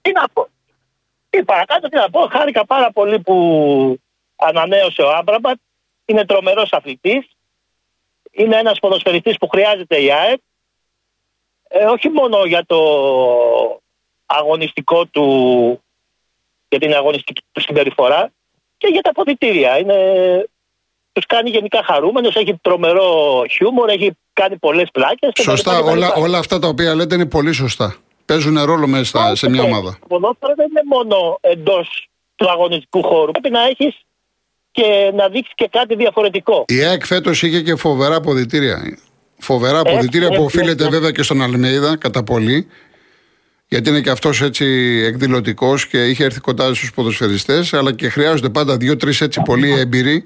Τι 0.02 0.12
να 0.12 0.30
πω. 0.34 0.48
Τι 1.30 1.44
παρακάτω, 1.44 1.90
τι 1.90 1.96
να 1.96 2.10
πω. 2.10 2.28
Χάρηκα 2.32 2.66
πάρα 2.66 2.92
πολύ 2.92 3.20
που 3.20 3.36
ανανέωσε 4.36 5.02
ο 5.02 5.10
Άμπραμπατ 5.10 5.58
είναι 6.06 6.26
τρομερός 6.26 6.74
αθλητής. 6.74 7.28
Είναι 8.32 8.58
ένας 8.58 8.80
ποδοσφαιριστής 8.80 9.38
που 9.38 9.48
χρειάζεται 9.48 10.02
η 10.02 10.12
ΑΕΠ. 10.12 10.40
Ε, 11.68 11.86
όχι 11.86 12.10
μόνο 12.10 12.46
για 12.46 12.66
το 12.66 12.80
αγωνιστικό 14.26 15.06
του, 15.06 15.26
για 16.70 16.80
την 16.80 16.94
αγωνιστική 16.94 17.42
του 17.52 17.62
συμπεριφορά 17.62 18.32
και 18.78 18.88
για 18.92 19.02
τα 19.02 19.12
ποδητήρια. 19.12 19.78
Είναι, 19.78 19.96
τους 21.12 21.26
κάνει 21.26 21.50
γενικά 21.50 21.84
χαρούμενος, 21.84 22.36
έχει 22.36 22.60
τρομερό 22.62 23.44
χιούμορ, 23.50 23.90
έχει 23.90 24.18
κάνει 24.34 24.58
πολλές 24.58 24.90
πλάκες. 24.92 25.32
Σωστά, 25.42 25.80
όλα, 25.80 26.14
όλα 26.14 26.38
αυτά 26.38 26.60
τα 26.60 26.68
οποία 26.68 26.96
λέτε 26.96 27.16
είναι 27.16 27.26
πολύ 27.26 27.54
σωστά. 27.54 27.96
Παίζουν 28.26 28.64
ρόλο 28.64 28.88
μέσα 28.88 29.36
σε 29.36 29.50
μια 29.50 29.64
ομάδα. 29.64 29.98
Το 30.00 30.08
ποδόσφαιρο 30.08 30.54
δεν 30.56 30.68
είναι 30.70 30.82
μόνο 30.86 31.38
εντός 31.42 32.08
του 32.36 32.50
αγωνιστικού 32.50 33.04
χώρου. 33.04 33.32
Πρέπει 33.32 33.50
να 33.50 33.62
έχεις 33.62 34.02
και 34.72 35.12
να 35.14 35.30
δείξει 35.30 35.52
και 35.56 35.68
κάτι 35.72 35.96
διαφορετικό. 35.96 36.66
Η 36.68 36.84
ΑΕΚ 36.84 37.06
φέτος 37.06 37.44
είχε 37.44 37.62
και 37.62 37.76
φοβερά 37.76 38.16
αποδητήρια. 38.16 38.98
Φοβερά 39.38 39.80
αποδητήρια 39.80 40.30
που 40.30 40.44
οφείλεται 40.44 40.88
βέβαια 40.90 41.12
και 41.12 41.24
στον 41.24 41.42
Αλμέιδα 41.42 41.98
κατά 41.98 42.24
πολύ. 42.24 42.68
Γιατί 43.68 43.90
είναι 43.90 44.02
και 44.02 44.10
αυτός 44.10 44.42
έτσι 44.42 44.66
εκδηλωτικός 45.06 45.88
και 45.88 46.06
είχε 46.06 46.24
έρθει 46.24 46.40
κοντά 46.40 46.74
στους 46.74 46.94
ποδοσφαιριστές, 46.94 47.74
αλλά 47.74 47.94
και 47.94 48.10
χρειάζονται 48.10 48.50
πάντα 48.50 48.78
δύο-τρεις 48.78 49.22
έτσι 49.22 49.42
πολύ 49.46 49.72
έμπειροι. 49.72 50.26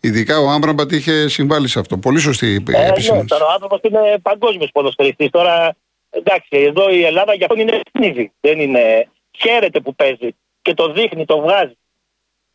Ειδικά 0.00 0.40
ο 0.40 0.48
Άμπραμπατ 0.48 0.92
είχε 0.92 1.28
συμβάλει 1.28 1.68
σε 1.68 1.78
αυτό. 1.78 1.98
Πολύ 1.98 2.18
σωστή 2.18 2.46
η 2.46 2.54
ε, 2.54 2.80
ναι, 2.80 3.24
τώρα 3.24 3.44
ο 3.44 3.50
άνθρωπο 3.52 3.80
είναι 3.82 4.18
παγκόσμιος 4.22 4.70
ποδοσφαιριστής. 4.72 5.30
Τώρα 5.30 5.76
εντάξει, 6.10 6.48
εδώ 6.56 6.90
η 6.90 7.04
Ελλάδα 7.04 7.34
για 7.34 7.46
αυτόν 7.50 7.60
είναι 7.60 7.80
συνήθι. 7.92 8.32
Δεν 8.40 8.60
είναι. 8.60 9.08
Χαίρεται 9.38 9.80
που 9.80 9.94
παίζει 9.94 10.28
και 10.62 10.74
το 10.74 10.92
δείχνει, 10.92 11.24
το 11.24 11.40
βγάζει. 11.40 11.77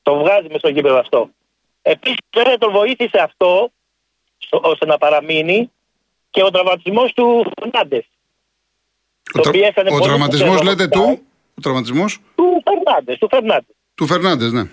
Το 0.03 0.15
βγάζει 0.19 0.47
μες 0.49 0.59
στο 0.59 0.69
γήπεδο 0.69 0.99
αυτό. 0.99 1.29
Επίσης, 1.81 2.17
βέβαια 2.35 2.57
τον 2.57 2.71
βοήθησε 2.71 3.19
αυτό 3.23 3.71
ώστε 4.49 4.85
να 4.85 4.97
παραμείνει 4.97 5.71
και 6.29 6.43
ο 6.43 6.49
τραυματισμός 6.49 7.13
του 7.13 7.51
Φερνάντες. 7.59 8.05
Ο, 9.33 9.39
τρα... 9.39 9.51
ο 9.91 9.99
τραυματισμός 9.99 10.61
λέτε 10.61 10.87
του; 10.87 11.21
Ο 11.57 11.61
τραυματισμός; 11.61 12.19
Του 12.35 12.61
Φερνάντες. 12.63 13.17
Του 13.17 13.27
Φερνάντες, 13.29 13.75
του 13.95 14.07
Φερνάντες, 14.07 14.51
ναι. 14.51 14.63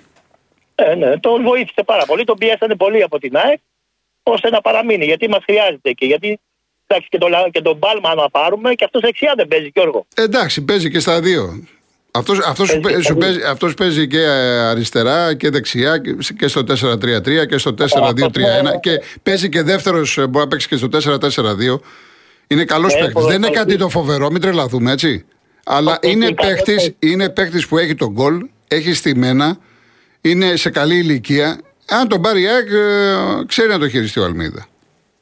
Ε, 0.74 0.94
ναι. 0.94 1.18
Τον 1.18 1.42
βοήθησε 1.42 1.82
πάρα 1.84 2.04
πολύ. 2.04 2.24
Τον 2.24 2.38
πιέσανε 2.38 2.74
πολύ 2.74 3.02
από 3.02 3.18
την 3.18 3.36
ΑΕΚ 3.36 3.60
ώστε 4.22 4.50
να 4.50 4.60
παραμείνει. 4.60 5.04
Γιατί 5.04 5.28
μας 5.28 5.42
χρειάζεται 5.44 5.92
και 5.92 6.06
γιατί 6.06 6.40
εντάξει, 6.86 7.08
και, 7.08 7.18
τον, 7.18 7.30
και 7.50 7.62
τον 7.62 7.76
Μπάλμα 7.76 8.14
να 8.14 8.30
πάρουμε 8.30 8.74
και 8.74 8.84
αυτός 8.84 9.00
δεξιά 9.00 9.32
δεν 9.36 9.48
παίζει, 9.48 9.70
Γιώργο. 9.74 10.06
Εντάξει, 10.14 10.64
παίζει 10.64 10.90
και 10.90 11.00
στα 11.00 11.20
δύο. 11.20 11.68
Αυτός, 12.12 12.38
αυτός, 12.38 12.78
παίζει, 12.80 13.02
σου 13.02 13.16
παίζει, 13.16 13.42
αυτός 13.42 13.74
παίζει 13.74 14.06
και 14.06 14.26
αριστερά 14.70 15.34
και 15.34 15.50
δεξιά 15.50 15.98
και 16.38 16.48
στο 16.48 16.62
4-3-3 16.68 17.46
και 17.46 17.58
στο 17.58 17.74
4-2-3-1 17.78 18.80
και 18.80 19.02
παίζει 19.22 19.48
και 19.48 19.62
δεύτερος, 19.62 20.14
μπορεί 20.16 20.44
να 20.44 20.48
παίξει 20.48 20.68
και 20.68 20.76
στο 20.76 20.88
4-4-2. 20.88 21.80
Είναι 22.46 22.64
καλός 22.64 22.94
ναι, 22.94 23.00
παίκτης. 23.00 23.24
Δεν 23.24 23.36
είναι 23.36 23.50
κάτι 23.50 23.76
το 23.76 23.88
φοβερό, 23.88 24.30
μην 24.30 24.40
τρελαθούμε 24.40 24.92
έτσι. 24.92 25.24
Αλλά 25.64 25.98
είναι 26.02 26.32
παίκτης, 26.34 26.94
είναι 26.98 27.28
παίκτης 27.28 27.68
που 27.68 27.78
έχει 27.78 27.94
τον 27.94 28.08
γκολ, 28.08 28.46
έχει 28.68 28.92
στημένα, 28.92 29.58
είναι 30.20 30.56
σε 30.56 30.70
καλή 30.70 30.96
ηλικία. 30.96 31.60
Αν 31.88 32.08
τον 32.08 32.20
πάρει 32.20 32.42
η 32.42 32.46
ΑΕΚ, 32.46 32.68
ε, 32.70 33.44
ξέρει 33.46 33.68
να 33.68 33.78
το 33.78 33.88
χειριστεί 33.88 34.20
ο 34.20 34.24
Αλμίδα. 34.24 34.66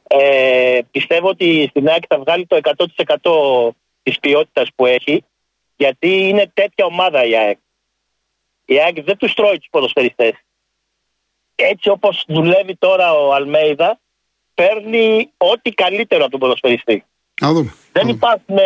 Ε, 0.07 0.79
πιστεύω 0.91 1.27
ότι 1.27 1.67
στην 1.69 1.87
ΑΕΚ 1.87 2.03
θα 2.07 2.19
βγάλει 2.19 2.45
το 2.45 2.55
100% 2.55 3.75
της 4.03 4.19
ποιότητας 4.19 4.69
που 4.75 4.85
έχει 4.85 5.23
γιατί 5.79 6.27
είναι 6.27 6.51
τέτοια 6.53 6.85
ομάδα 6.85 7.25
η 7.25 7.35
ΑΕΚ. 7.35 7.57
Η 8.65 8.79
ΑΕΚ 8.79 9.03
δεν 9.03 9.17
τους 9.17 9.33
τρώει 9.33 9.57
τους 9.57 9.67
ποδοσφαιριστές. 9.71 10.33
Έτσι 11.55 11.89
όπως 11.89 12.23
δουλεύει 12.27 12.75
τώρα 12.75 13.13
ο 13.13 13.33
Αλμέιδα, 13.33 13.99
παίρνει 14.53 15.31
ό,τι 15.37 15.71
καλύτερο 15.71 16.21
από 16.21 16.31
τον 16.31 16.39
ποδοσφαιριστή. 16.39 17.05
Να 17.41 17.53
δούμε. 17.53 17.73
Δεν 17.91 18.07
υπάρχουν, 18.07 18.57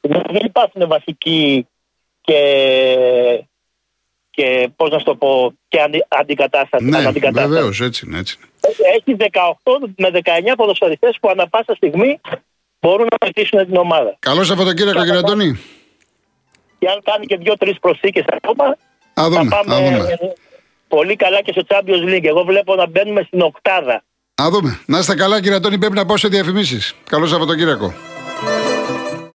δεν 0.00 0.44
υπάρχουν 0.44 0.88
βασικοί 0.88 1.66
και, 2.20 2.40
και 4.30 4.68
πώς 4.76 4.90
να 4.90 4.98
σου 4.98 5.04
το 5.04 5.16
πω, 5.16 5.52
και 5.68 5.80
αντι, 5.80 6.04
αντικατάσταση. 6.08 6.84
Ναι, 6.84 6.96
αναντικατάσταση. 6.96 7.48
βεβαίως, 7.48 7.80
έτσι 7.80 8.06
είναι. 8.06 8.18
Έτσι. 8.18 8.38
είναι. 8.38 8.50
Έχει 8.96 9.16
18 9.32 9.88
με 9.96 10.10
19 10.12 10.54
ποδοσφαιριστές 10.56 11.16
που 11.20 11.28
ανά 11.28 11.48
πάσα 11.48 11.74
στιγμή 11.74 12.20
μπορούν 12.80 13.06
να 13.10 13.16
βοηθήσουν 13.20 13.66
την 13.66 13.76
ομάδα. 13.76 14.16
Καλό 14.18 14.44
Σαββατοκύριακο, 14.44 15.04
κύριε 15.04 15.18
Αντώνη. 15.18 15.58
Και 16.78 16.88
αν 16.88 17.00
κάνει 17.04 17.26
και 17.26 17.36
δύο-τρεις 17.36 17.78
προσθήκες 17.80 18.24
ακόμα, 18.28 18.64
Α 18.64 18.76
θα 19.14 19.28
δούμε, 19.28 19.48
πάμε 19.48 19.74
α 19.74 19.78
δούμε. 19.90 20.16
πολύ 20.88 21.16
καλά 21.16 21.42
και 21.42 21.52
στο 21.52 21.62
Champions 21.68 22.14
League. 22.14 22.24
Εγώ 22.24 22.42
βλέπω 22.44 22.74
να 22.74 22.86
μπαίνουμε 22.86 23.22
στην 23.26 23.40
οκτάδα. 23.40 24.02
Α 24.42 24.46
δούμε. 24.50 24.80
Να 24.86 24.98
είστε 24.98 25.14
καλά, 25.14 25.40
κύριε 25.40 25.56
Αντώνη. 25.56 25.78
Πρέπει 25.78 25.94
να 25.94 26.06
πάω 26.06 26.16
σε 26.16 26.28
διαφημίσει. 26.28 26.94
Καλό 27.10 27.26
Σαββατοκύριακο. 27.26 27.94